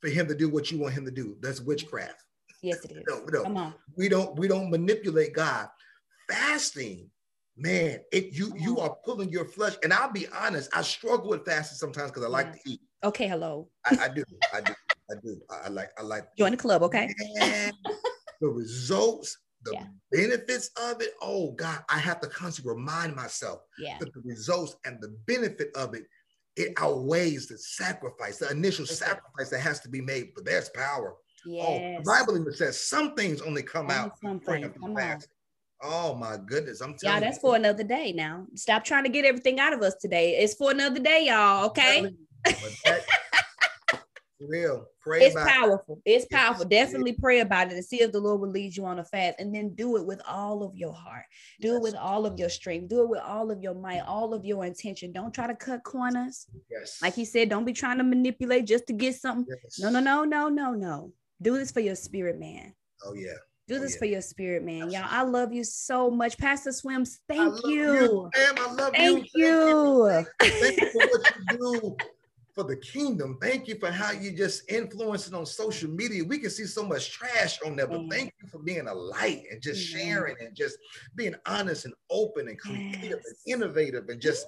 [0.02, 1.38] for him to do what you want him to do.
[1.40, 2.23] That's witchcraft.
[2.64, 3.04] Yes, it is.
[3.08, 3.44] No, no.
[3.44, 3.74] Come on.
[3.98, 5.68] We don't we don't manipulate God.
[6.32, 7.10] Fasting,
[7.58, 9.74] man, it you you are pulling your flesh.
[9.84, 12.54] And I'll be honest, I struggle with fasting sometimes because I like yeah.
[12.54, 12.82] to eat.
[13.04, 13.68] Okay, hello.
[13.86, 14.74] I, I, do, I do,
[15.12, 15.42] I do.
[15.66, 17.14] I like I like join the club, okay?
[17.38, 17.74] Man,
[18.40, 19.86] the results, the yeah.
[20.10, 21.10] benefits of it.
[21.22, 23.98] Oh God, I have to constantly remind myself yeah.
[24.00, 26.06] that the results and the benefit of it
[26.56, 30.30] it outweighs the sacrifice, the initial sacrifice that has to be made.
[30.34, 31.16] But there's power
[31.46, 31.66] Yes.
[31.68, 34.20] Oh, the Bible even says some things only come only out.
[34.22, 34.74] Something.
[34.80, 35.20] Come on.
[35.82, 36.82] Oh my goodness.
[36.82, 37.50] I'm telling y'all, that's you.
[37.50, 38.46] for another day now.
[38.56, 40.38] Stop trying to get everything out of us today.
[40.38, 41.66] It's for another day, y'all.
[41.66, 42.16] Okay.
[44.48, 44.86] real.
[45.02, 46.02] Pray it's powerful.
[46.06, 46.12] It.
[46.12, 46.66] It's powerful.
[46.66, 49.40] Definitely pray about it and see if the Lord will lead you on a fast.
[49.40, 51.26] And then do it with all of your heart.
[51.62, 52.90] Do it with all of your strength.
[52.90, 55.12] Do it with all of your might, all of your intention.
[55.12, 56.48] Don't try to cut corners.
[56.72, 57.02] Yes.
[57.02, 59.46] Like he said, don't be trying to manipulate just to get something.
[59.64, 59.80] Yes.
[59.80, 61.12] No, no, no, no, no, no.
[61.44, 62.74] Do this for your spirit, man.
[63.06, 63.34] Oh yeah.
[63.68, 64.00] Do oh, this yeah.
[64.00, 64.90] for your spirit, man.
[64.90, 66.38] Y'all, I love you so much.
[66.38, 67.94] Pastor Swims, thank you.
[67.94, 68.30] you.
[68.36, 69.46] Ma'am, I love thank you.
[69.46, 70.26] you.
[70.40, 71.98] Thank you for what you do
[72.54, 73.38] for the kingdom.
[73.42, 76.24] Thank you for how you just influencing on social media.
[76.24, 79.44] We can see so much trash on there, but thank you for being a light
[79.52, 80.78] and just sharing and just
[81.16, 83.26] being honest and open and creative yes.
[83.26, 84.46] and innovative and just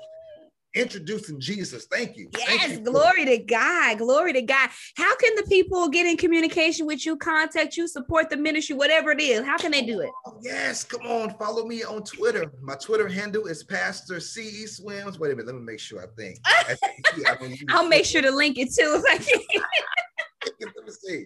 [0.76, 1.86] introducing Jesus.
[1.86, 2.30] Thank you.
[2.38, 2.80] Yes, Thank you.
[2.82, 3.98] glory to God.
[3.98, 4.70] Glory to God.
[4.96, 9.12] How can the people get in communication with you, contact you, support the ministry, whatever
[9.12, 9.44] it is?
[9.46, 10.10] How can they do it?
[10.26, 11.32] Oh, yes, come on.
[11.38, 12.52] Follow me on Twitter.
[12.62, 15.18] My Twitter handle is Pastor CE Swims.
[15.18, 16.40] Wait a minute, let me make sure I think.
[17.70, 19.20] I'll make sure to link it too I.
[20.62, 21.26] Let me see.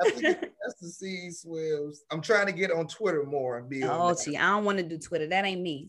[0.00, 2.02] I think that's the C Swims.
[2.10, 3.82] I'm trying to get on Twitter more and be.
[3.84, 5.26] Oh, gee, I don't want to do Twitter.
[5.26, 5.88] That ain't me.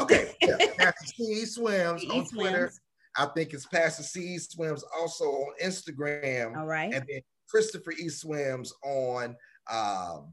[0.00, 2.70] Okay, yeah, Pastor C Swims on Twitter.
[3.16, 6.56] I think it's Pastor C Swims also on Instagram.
[6.56, 6.92] All right.
[6.92, 9.36] And then Christopher E Swims on
[9.70, 10.32] um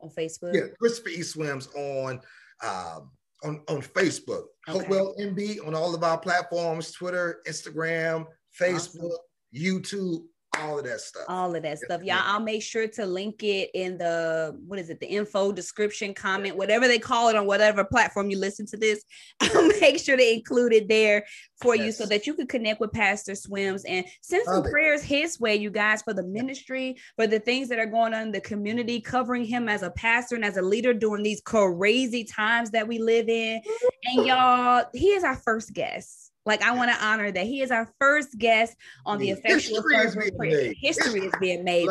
[0.00, 0.54] on Facebook.
[0.54, 2.20] Yeah, Christopher E Swims on
[2.62, 3.10] um
[3.42, 4.44] on, on Facebook.
[4.68, 4.78] Okay.
[4.78, 8.26] Hopewell MB on all of our platforms, Twitter, Instagram,
[8.60, 9.18] Facebook, awesome.
[9.54, 10.24] YouTube,
[10.60, 11.24] all of that stuff.
[11.28, 12.02] All of that stuff.
[12.02, 16.14] Y'all, I'll make sure to link it in the what is it, the info description,
[16.14, 19.04] comment, whatever they call it on whatever platform you listen to this.
[19.40, 21.24] I'll make sure to include it there
[21.60, 21.86] for yes.
[21.86, 25.06] you so that you can connect with Pastor Swims and send some Love prayers it.
[25.06, 28.32] his way, you guys, for the ministry, for the things that are going on in
[28.32, 32.70] the community, covering him as a pastor and as a leader during these crazy times
[32.70, 33.60] that we live in.
[34.04, 36.29] And y'all, he is our first guest.
[36.46, 40.78] Like I want to honor that he is our first guest on the, effectual history,
[40.80, 41.86] history is being made